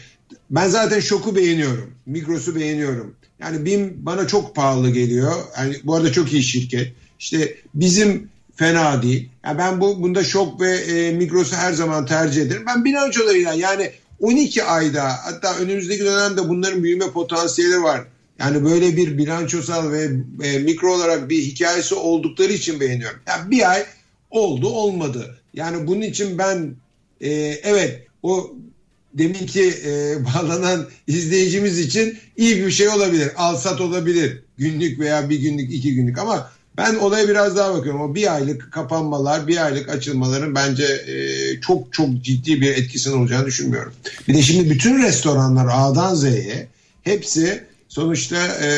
Ben 0.50 0.68
zaten 0.68 1.00
şoku 1.00 1.36
beğeniyorum. 1.36 1.92
Migros'u 2.06 2.56
beğeniyorum. 2.56 3.16
Yani 3.40 3.66
BİM 3.66 3.94
bana 3.98 4.28
çok 4.28 4.56
pahalı 4.56 4.90
geliyor. 4.90 5.34
Yani 5.58 5.76
bu 5.84 5.96
arada 5.96 6.12
çok 6.12 6.34
iyi 6.34 6.44
şirket. 6.44 6.94
İşte 7.20 7.56
bizim 7.74 8.30
fena 8.56 9.04
değil. 9.04 9.30
Yani 9.46 9.58
ben 9.58 9.82
bu 9.82 10.02
bunda 10.04 10.24
şok 10.24 10.62
ve 10.62 10.72
e, 10.78 11.12
Migros'u 11.12 11.56
her 11.56 11.74
zaman 11.74 12.06
tercih 12.06 12.42
ederim. 12.42 12.64
Ben 12.68 12.86
bilançolarıyla 12.86 13.54
yani 13.54 13.92
12 14.20 14.64
ayda 14.64 15.04
hatta 15.24 15.58
önümüzdeki 15.58 16.06
dönemde 16.06 16.50
bunların 16.50 16.84
büyüme 16.84 17.12
potansiyeli 17.12 17.84
var. 17.84 18.02
Yani 18.40 18.66
böyle 18.66 18.98
bir 18.98 19.18
bilançosal 19.18 19.92
ve 19.92 20.10
e, 20.44 20.60
mikro 20.60 20.94
olarak 20.94 21.30
bir 21.30 21.42
hikayesi 21.42 21.96
oldukları 21.96 22.54
için 22.54 22.80
beğeniyorum. 22.80 23.20
Yani 23.28 23.52
bir 23.52 23.72
ay 23.72 23.86
oldu 24.30 24.70
olmadı. 24.70 25.38
Yani 25.54 25.88
bunun 25.88 26.02
için 26.02 26.38
ben 26.38 26.76
e, 27.22 27.32
evet 27.64 28.08
o 28.24 28.52
deminki 29.14 29.74
e, 29.86 30.16
bağlanan 30.26 30.88
izleyicimiz 31.08 31.80
için 31.80 32.18
iyi 32.38 32.66
bir 32.66 32.72
şey 32.72 32.90
olabilir. 32.90 33.32
Alsat 33.36 33.82
olabilir. 33.82 34.44
Günlük 34.58 35.00
veya 35.00 35.30
bir 35.30 35.40
günlük 35.40 35.74
iki 35.74 35.96
günlük 35.96 36.20
ama 36.20 36.52
ben 36.78 36.96
olaya 36.96 37.30
biraz 37.30 37.58
daha 37.58 37.74
bakıyorum. 37.74 38.02
O 38.02 38.16
bir 38.16 38.36
aylık 38.36 38.72
kapanmalar, 38.72 39.48
bir 39.48 39.66
aylık 39.66 39.90
açılmaların 39.90 40.56
bence 40.56 40.84
e, 40.84 41.16
çok 41.62 41.94
çok 41.94 42.22
ciddi 42.22 42.62
bir 42.62 42.70
etkisinin 42.70 43.18
olacağını 43.18 43.46
düşünmüyorum. 43.46 43.94
Bir 44.28 44.34
de 44.34 44.42
şimdi 44.42 44.70
bütün 44.70 45.04
restoranlar 45.04 45.68
A'dan 45.72 46.16
Z'ye 46.16 46.68
hepsi 47.02 47.64
sonuçta 47.88 48.38
e, 48.38 48.72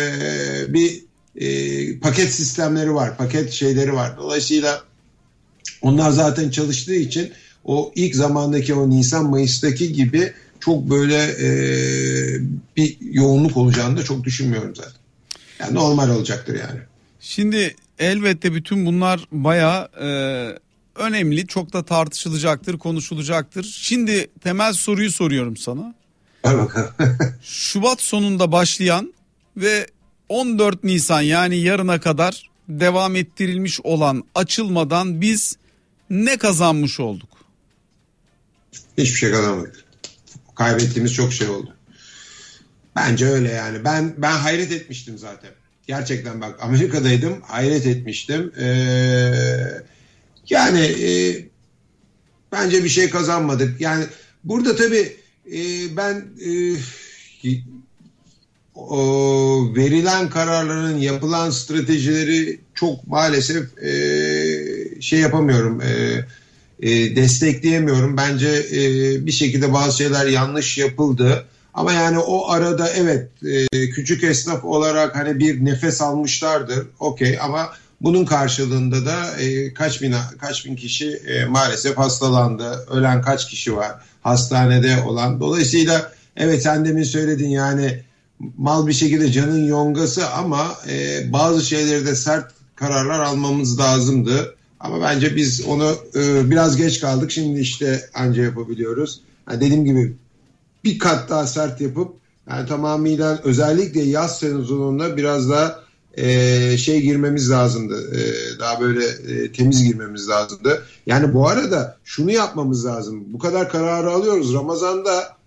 bir 0.74 1.04
e, 1.36 2.00
paket 2.00 2.34
sistemleri 2.34 2.96
var, 2.96 3.18
paket 3.18 3.52
şeyleri 3.52 3.94
var. 3.94 4.18
Dolayısıyla 4.18 4.84
onlar 5.82 6.12
zaten 6.12 6.50
çalıştığı 6.50 6.96
için 6.96 7.32
o 7.66 7.92
ilk 7.96 8.16
zamandaki 8.16 8.74
o 8.74 8.90
Nisan 8.90 9.30
Mayıs'taki 9.30 9.94
gibi 9.94 10.34
çok 10.60 10.90
böyle 10.90 11.18
e, 11.18 11.50
bir 12.78 12.98
yoğunluk 13.02 13.58
olacağını 13.58 13.98
da 13.98 14.04
çok 14.04 14.24
düşünmüyorum 14.24 14.76
zaten. 14.76 14.94
Yani 15.60 15.76
normal 15.76 16.10
olacaktır 16.10 16.60
yani. 16.60 16.80
Şimdi 17.20 17.76
elbette 18.00 18.54
bütün 18.54 18.86
bunlar 18.86 19.28
bayağı 19.32 19.90
e, 20.02 20.10
önemli. 20.96 21.48
Çok 21.48 21.74
da 21.74 21.86
tartışılacaktır, 21.86 22.78
konuşulacaktır. 22.78 23.64
Şimdi 23.64 24.28
temel 24.44 24.74
soruyu 24.74 25.12
soruyorum 25.12 25.58
sana. 25.58 25.96
Şubat 27.42 28.02
sonunda 28.02 28.52
başlayan 28.52 29.14
ve 29.58 29.88
14 30.30 30.84
Nisan 30.84 31.22
yani 31.22 31.58
yarına 31.58 32.00
kadar 32.00 32.50
devam 32.70 33.16
ettirilmiş 33.16 33.80
olan 33.84 34.24
açılmadan 34.36 35.22
biz 35.22 35.58
ne 36.10 36.38
kazanmış 36.38 37.00
olduk? 37.00 37.30
Hiçbir 38.98 39.20
şey 39.20 39.32
kazanmadık. 39.32 39.86
Kaybettiğimiz 40.56 41.14
çok 41.14 41.34
şey 41.34 41.48
oldu. 41.48 41.76
Bence 42.96 43.26
öyle 43.26 43.52
yani. 43.52 43.84
Ben 43.84 44.14
ben 44.18 44.32
hayret 44.38 44.72
etmiştim 44.72 45.18
zaten. 45.18 45.52
Gerçekten 45.88 46.42
bak 46.42 46.60
Amerika'daydım. 46.62 47.42
Hayret 47.42 47.86
etmiştim. 47.86 48.52
Ee, 48.60 49.84
yani 50.50 50.82
e, 50.82 51.10
bence 52.52 52.84
bir 52.84 52.90
şey 52.90 53.10
kazanmadık. 53.10 53.82
Yani 53.82 54.06
burada 54.44 54.76
tabii 54.76 55.18
e, 55.54 55.60
ben 55.98 56.26
e, 56.46 56.52
o 58.76 59.76
verilen 59.76 60.30
kararların 60.30 60.98
yapılan 60.98 61.50
stratejileri 61.50 62.60
çok 62.74 63.08
maalesef 63.08 63.78
e, 63.84 63.92
şey 65.02 65.20
yapamıyorum. 65.20 65.82
E, 65.82 66.26
e, 66.80 67.16
destekleyemiyorum. 67.16 68.18
Bence 68.18 68.48
e, 68.48 68.82
bir 69.26 69.32
şekilde 69.32 69.74
bazı 69.74 69.98
şeyler 69.98 70.26
yanlış 70.26 70.78
yapıldı. 70.78 71.46
Ama 71.74 71.94
yani 71.94 72.20
o 72.20 72.50
arada 72.50 72.90
evet 72.90 73.30
e, 73.44 73.90
küçük 73.90 74.24
esnaf 74.24 74.66
olarak 74.66 75.16
hani 75.16 75.40
bir 75.40 75.66
nefes 75.66 76.02
almışlardır. 76.02 76.88
Okey 77.00 77.40
ama 77.42 77.70
bunun 78.02 78.26
karşılığında 78.26 79.06
da 79.06 79.38
e, 79.40 79.74
kaç 79.74 80.02
bin 80.02 80.16
kaç 80.42 80.66
bin 80.66 80.76
kişi 80.76 81.10
e, 81.10 81.46
maalesef 81.46 81.98
hastalandı. 81.98 82.86
Ölen 82.90 83.22
kaç 83.22 83.50
kişi 83.50 83.76
var 83.76 83.96
hastanede 84.22 85.02
olan. 85.02 85.40
Dolayısıyla 85.40 86.12
evet 86.38 86.64
sen 86.64 86.86
demin 86.86 87.04
söyledin 87.04 87.50
yani 87.50 88.04
mal 88.58 88.88
bir 88.88 88.94
şekilde 88.94 89.32
canın 89.32 89.68
yongası 89.68 90.30
ama 90.30 90.78
e, 90.90 91.24
bazı 91.34 91.66
şeyleri 91.66 92.06
de 92.06 92.16
sert 92.16 92.52
kararlar 92.76 93.20
almamız 93.20 93.80
lazımdı. 93.80 94.56
Ama 94.80 95.02
bence 95.02 95.36
biz 95.36 95.66
onu 95.66 95.96
e, 96.16 96.50
biraz 96.50 96.78
geç 96.78 97.00
kaldık. 97.00 97.32
Şimdi 97.32 97.60
işte 97.60 98.10
anca 98.14 98.44
yapabiliyoruz. 98.44 99.22
Ha, 99.46 99.62
dediğim 99.62 99.86
gibi 99.86 100.16
bir 100.84 101.00
kat 101.00 101.30
daha 101.30 101.48
sert 101.48 101.82
yapıp 101.82 102.14
yani 102.50 102.68
tamamıyla 102.68 103.42
özellikle 103.44 104.02
yaz 104.02 104.40
sezonunda 104.40 105.18
biraz 105.18 105.50
daha 105.50 105.80
e, 106.14 106.78
şey 106.78 107.02
girmemiz 107.02 107.52
lazımdı. 107.52 108.16
E, 108.16 108.20
daha 108.60 108.82
böyle 108.82 109.06
e, 109.06 109.52
temiz 109.52 109.84
girmemiz 109.84 110.30
lazımdı. 110.30 110.84
Yani 111.06 111.34
bu 111.34 111.48
arada 111.48 111.98
şunu 112.04 112.32
yapmamız 112.32 112.86
lazım. 112.86 113.24
Bu 113.34 113.40
kadar 113.40 113.70
kararı 113.70 114.12
alıyoruz. 114.12 114.54
Ramazan'da 114.54 115.38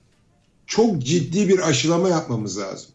çok 0.67 1.03
ciddi 1.03 1.49
bir 1.49 1.69
aşılama 1.69 2.09
yapmamız 2.09 2.59
lazım. 2.59 2.89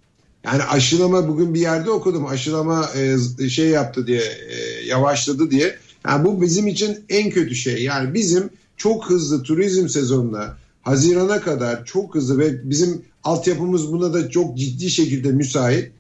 Yani 0.44 0.64
aşılama 0.64 1.28
bugün 1.28 1.54
bir 1.54 1.60
yerde 1.60 1.92
okudum. 1.92 2.26
Aşılama 2.26 2.90
e, 2.96 3.50
şey 3.50 3.68
yaptı 3.68 4.08
diye 4.08 4.22
e, 4.50 4.86
yavaşladı 4.86 5.52
diye. 5.52 5.78
Yani 6.08 6.26
bu 6.26 6.42
bizim 6.42 6.68
için 6.68 6.98
en 7.10 7.30
kötü 7.30 7.56
şey. 7.56 7.84
Yani 7.84 8.14
bizim 8.14 8.50
çok 8.78 9.10
hızlı 9.10 9.44
turizm 9.44 9.88
sezonuna 9.88 10.58
Haziran'a 10.82 11.42
kadar 11.42 11.86
çok 11.86 12.16
hızlı 12.16 12.40
ve 12.40 12.70
bizim 12.70 13.02
altyapımız 13.24 13.92
buna 13.92 14.14
da 14.14 14.30
çok 14.30 14.58
ciddi 14.58 14.90
şekilde 14.90 15.32
müsait. 15.32 15.92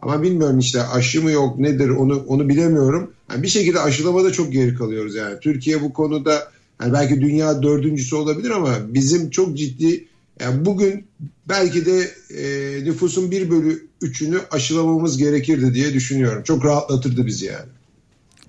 Ama 0.00 0.22
bilmiyorum 0.22 0.58
işte 0.58 0.82
aşı 0.82 1.22
mı 1.22 1.30
yok 1.30 1.58
nedir 1.58 1.88
onu 1.88 2.24
onu 2.26 2.48
bilemiyorum. 2.48 3.10
Yani 3.30 3.42
bir 3.42 3.48
şekilde 3.48 3.80
aşılamada 3.80 4.32
çok 4.32 4.52
geri 4.52 4.74
kalıyoruz 4.74 5.14
yani. 5.14 5.40
Türkiye 5.40 5.82
bu 5.82 5.92
konuda 5.92 6.50
yani 6.82 6.92
belki 6.92 7.20
dünya 7.20 7.62
dördüncüsü 7.62 8.16
olabilir 8.16 8.50
ama 8.50 8.76
bizim 8.88 9.30
çok 9.30 9.56
ciddi 9.58 10.04
yani 10.40 10.64
bugün 10.64 11.04
belki 11.48 11.86
de 11.86 12.10
e, 12.36 12.84
nüfusun 12.84 13.30
bir 13.30 13.50
bölü 13.50 13.86
üçünü 14.02 14.38
aşılamamız 14.50 15.18
gerekirdi 15.18 15.74
diye 15.74 15.94
düşünüyorum. 15.94 16.42
Çok 16.42 16.64
rahatlatırdı 16.64 17.26
bizi 17.26 17.46
yani. 17.46 17.68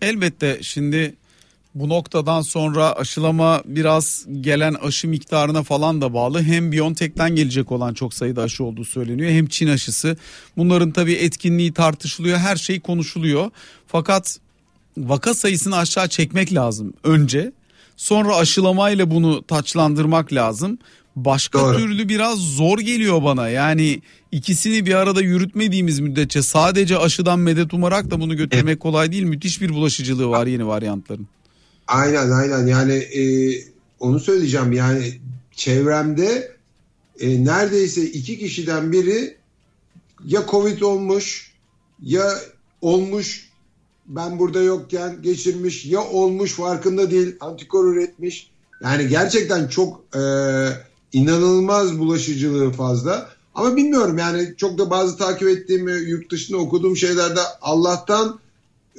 Elbette 0.02 0.60
şimdi 0.62 1.16
bu 1.76 1.89
noktadan 1.89 2.41
sonra 2.41 2.93
aşılama 2.93 3.62
biraz 3.66 4.26
gelen 4.41 4.74
aşı 4.74 5.08
miktarına 5.08 5.64
falan 5.64 6.02
da 6.02 6.14
bağlı. 6.14 6.43
Hem 6.43 6.72
Biontech'ten 6.72 7.36
gelecek 7.36 7.72
olan 7.72 7.93
çok 7.93 8.14
sayıda 8.14 8.41
aşı 8.41 8.64
olduğu 8.64 8.86
söyleniyor 8.86 9.32
hem 9.32 9.47
Çin 9.47 9.68
aşısı. 9.68 10.18
Bunların 10.58 10.91
tabii 10.91 11.14
etkinliği 11.14 11.74
tartışılıyor 11.74 12.38
her 12.38 12.56
şey 12.56 12.80
konuşuluyor. 12.80 13.52
Fakat 13.88 14.39
vaka 14.97 15.34
sayısını 15.34 15.78
aşağı 15.78 16.08
çekmek 16.08 16.54
lazım 16.54 16.93
önce. 17.04 17.52
Sonra 17.97 18.36
aşılamayla 18.36 19.12
bunu 19.12 19.43
taçlandırmak 19.43 20.34
lazım. 20.34 20.78
Başka 21.16 21.59
Doğru. 21.59 21.78
türlü 21.78 22.09
biraz 22.09 22.39
zor 22.39 22.80
geliyor 22.80 23.24
bana. 23.24 23.49
Yani 23.49 24.01
ikisini 24.32 24.86
bir 24.86 24.93
arada 24.93 25.22
yürütmediğimiz 25.22 25.99
müddetçe 25.99 26.41
sadece 26.41 26.97
aşıdan 26.97 27.39
medet 27.39 27.74
umarak 27.74 28.12
da 28.12 28.20
bunu 28.20 28.38
götürmek 28.38 28.80
kolay 28.80 29.12
değil. 29.12 29.24
Müthiş 29.24 29.62
bir 29.62 29.70
bulaşıcılığı 29.70 30.30
var 30.30 30.47
yeni 30.47 30.68
varyantların. 30.68 31.28
Aynen 31.88 32.32
aynen 32.32 32.68
yani 32.68 32.93
e, 32.93 33.24
onu 33.99 34.20
söyleyeceğim 34.20 34.72
yani 34.72 35.14
çevremde 35.55 36.51
e, 37.20 37.45
neredeyse 37.45 38.03
iki 38.03 38.39
kişiden 38.39 38.91
biri 38.91 39.38
ya 40.26 40.45
Covid 40.51 40.82
olmuş 40.82 41.51
ya 42.01 42.32
olmuş 42.82 43.49
ben 44.07 44.39
burada 44.39 44.62
yokken 44.62 45.22
geçirmiş 45.22 45.86
ya 45.86 46.03
olmuş 46.03 46.53
farkında 46.53 47.12
değil 47.12 47.36
antikor 47.39 47.93
üretmiş. 47.93 48.51
Yani 48.84 49.07
gerçekten 49.07 49.68
çok 49.68 50.03
e, 50.16 50.22
inanılmaz 51.14 51.99
bulaşıcılığı 51.99 52.72
fazla. 52.72 53.30
Ama 53.55 53.76
bilmiyorum 53.76 54.18
yani 54.18 54.53
çok 54.57 54.78
da 54.78 54.89
bazı 54.89 55.18
takip 55.18 55.47
ettiğim 55.47 55.88
yurt 55.88 56.32
dışında 56.32 56.57
okuduğum 56.57 56.97
şeylerde 56.97 57.39
Allah'tan 57.62 58.39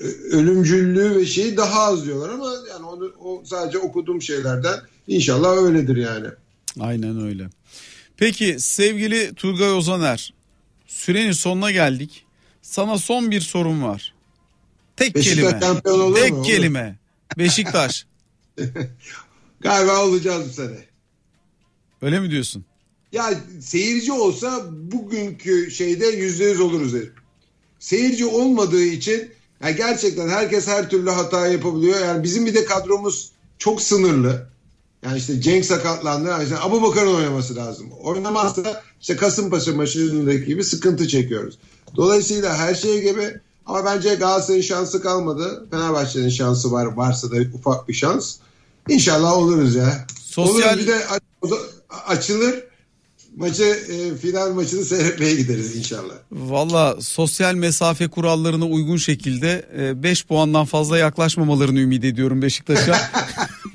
e, 0.01 0.05
ölümcüllüğü 0.07 1.17
ve 1.17 1.27
şeyi 1.27 1.57
daha 1.57 1.81
az 1.81 2.05
diyorlar 2.05 2.29
ama 2.29 2.53
yani 2.71 2.87
onu 2.87 3.13
o 3.25 3.43
sadece 3.45 3.79
okuduğum 3.79 4.23
şeylerden 4.23 4.81
inşallah 5.09 5.57
öyledir 5.57 5.97
yani. 5.97 6.27
Aynen 6.81 7.21
öyle. 7.21 7.49
Peki 8.17 8.57
sevgili 8.59 9.35
Turgay 9.35 9.73
Ozaner 9.73 10.35
sürenin 10.87 11.33
sonuna 11.33 11.71
geldik. 11.71 12.25
Sana 12.63 12.99
son 12.99 13.31
bir 13.31 13.41
sorum 13.41 13.83
var. 13.83 14.15
Tek 14.97 15.15
Beşiktaş 15.15 15.61
kelime. 15.83 16.15
Tek 16.15 16.33
mu? 16.33 16.43
Kelime. 16.43 16.99
Beşiktaş. 17.39 18.07
Galiba 19.61 20.07
olacağız 20.07 20.49
bu 20.49 20.53
sene. 20.53 20.92
Öyle 22.03 22.21
mi 22.21 22.31
diyorsun? 22.31 22.65
Ya 23.13 23.35
seyirci 23.61 24.13
olsa 24.13 24.63
bugünkü 24.71 25.71
şeyde 25.71 26.07
yüzde 26.07 26.45
yüz 26.45 26.61
oluruz 26.61 26.95
derim. 26.95 27.13
Seyirci 27.79 28.27
olmadığı 28.27 28.83
için 28.85 29.31
ya 29.65 29.71
gerçekten 29.71 30.29
herkes 30.29 30.67
her 30.67 30.91
türlü 30.91 31.11
hata 31.11 31.47
yapabiliyor. 31.47 32.01
Yani 32.01 32.23
bizim 32.23 32.47
bir 32.47 32.55
de 32.55 32.65
kadromuz 32.65 33.31
çok 33.59 33.83
sınırlı. 33.83 34.47
Yani 35.05 35.19
işte 35.19 35.41
Cenk 35.41 35.65
sakatlandı. 35.65 36.29
Yani 36.29 36.45
işte 36.45 36.59
Abu 36.59 36.83
Bakar'ın 36.83 37.15
oynaması 37.15 37.57
lazım. 37.57 37.87
Oynamazsa 38.03 38.83
işte 39.01 39.17
Kasımpaşa 39.17 39.73
maçındaki 39.73 40.45
gibi 40.45 40.65
sıkıntı 40.65 41.09
çekiyoruz. 41.09 41.59
Dolayısıyla 41.97 42.57
her 42.57 42.75
şey 42.75 43.01
gibi 43.03 43.35
ama 43.67 43.85
bence 43.85 44.15
Galatasaray'ın 44.15 44.63
şansı 44.63 45.03
kalmadı. 45.03 45.67
Fenerbahçe'nin 45.71 46.29
şansı 46.31 46.73
var. 46.73 46.87
Varsa 46.87 47.31
da 47.31 47.37
ufak 47.55 47.89
bir 47.89 47.95
şans. 47.95 48.37
İnşallah 48.89 49.37
oluruz 49.37 49.75
ya. 49.75 50.07
Sosyal- 50.25 50.73
Olur 50.73 50.79
bir 50.79 50.87
de 50.87 51.03
açılır. 52.07 52.72
Maçı 53.37 53.63
e, 53.65 54.17
final 54.17 54.53
maçını 54.55 54.85
seyretmeye 54.85 55.35
gideriz 55.35 55.77
inşallah. 55.77 56.15
Valla 56.33 56.97
sosyal 57.01 57.55
mesafe 57.55 58.09
kurallarına 58.09 58.67
uygun 58.67 58.97
şekilde 58.97 59.65
5 60.03 60.25
puandan 60.25 60.65
fazla 60.65 60.99
yaklaşmamalarını 60.99 61.81
ümit 61.81 62.05
ediyorum 62.05 62.43
Beşiktaş'a. 62.43 62.97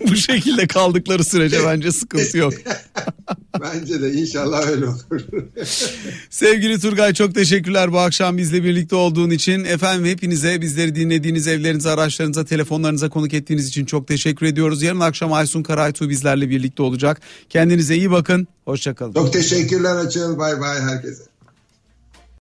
Bu 0.07 0.15
şekilde 0.15 0.67
kaldıkları 0.67 1.23
sürece 1.23 1.57
bence 1.65 1.91
sıkıntı 1.91 2.37
yok. 2.37 2.53
Bence 3.61 4.01
de 4.01 4.13
inşallah 4.13 4.67
öyle 4.67 4.85
olur. 4.85 5.21
Sevgili 6.29 6.79
Turgay 6.79 7.13
çok 7.13 7.35
teşekkürler 7.35 7.93
bu 7.93 7.99
akşam 7.99 8.37
bizle 8.37 8.63
birlikte 8.63 8.95
olduğun 8.95 9.29
için. 9.29 9.63
Efendim 9.63 10.05
hepinize 10.05 10.61
bizleri 10.61 10.95
dinlediğiniz 10.95 11.47
evlerinize, 11.47 11.89
araçlarınıza, 11.89 12.45
telefonlarınıza 12.45 13.09
konuk 13.09 13.33
ettiğiniz 13.33 13.67
için 13.67 13.85
çok 13.85 14.07
teşekkür 14.07 14.45
ediyoruz. 14.45 14.81
Yarın 14.83 14.99
akşam 14.99 15.33
Aysun 15.33 15.63
Karaytu 15.63 16.09
bizlerle 16.09 16.49
birlikte 16.49 16.83
olacak. 16.83 17.21
Kendinize 17.49 17.95
iyi 17.95 18.11
bakın. 18.11 18.47
Hoşçakalın. 18.67 19.13
Çok 19.13 19.33
teşekkürler 19.33 19.95
Açıl. 19.95 20.37
Bay 20.37 20.59
bay 20.61 20.81
herkese. 20.81 21.23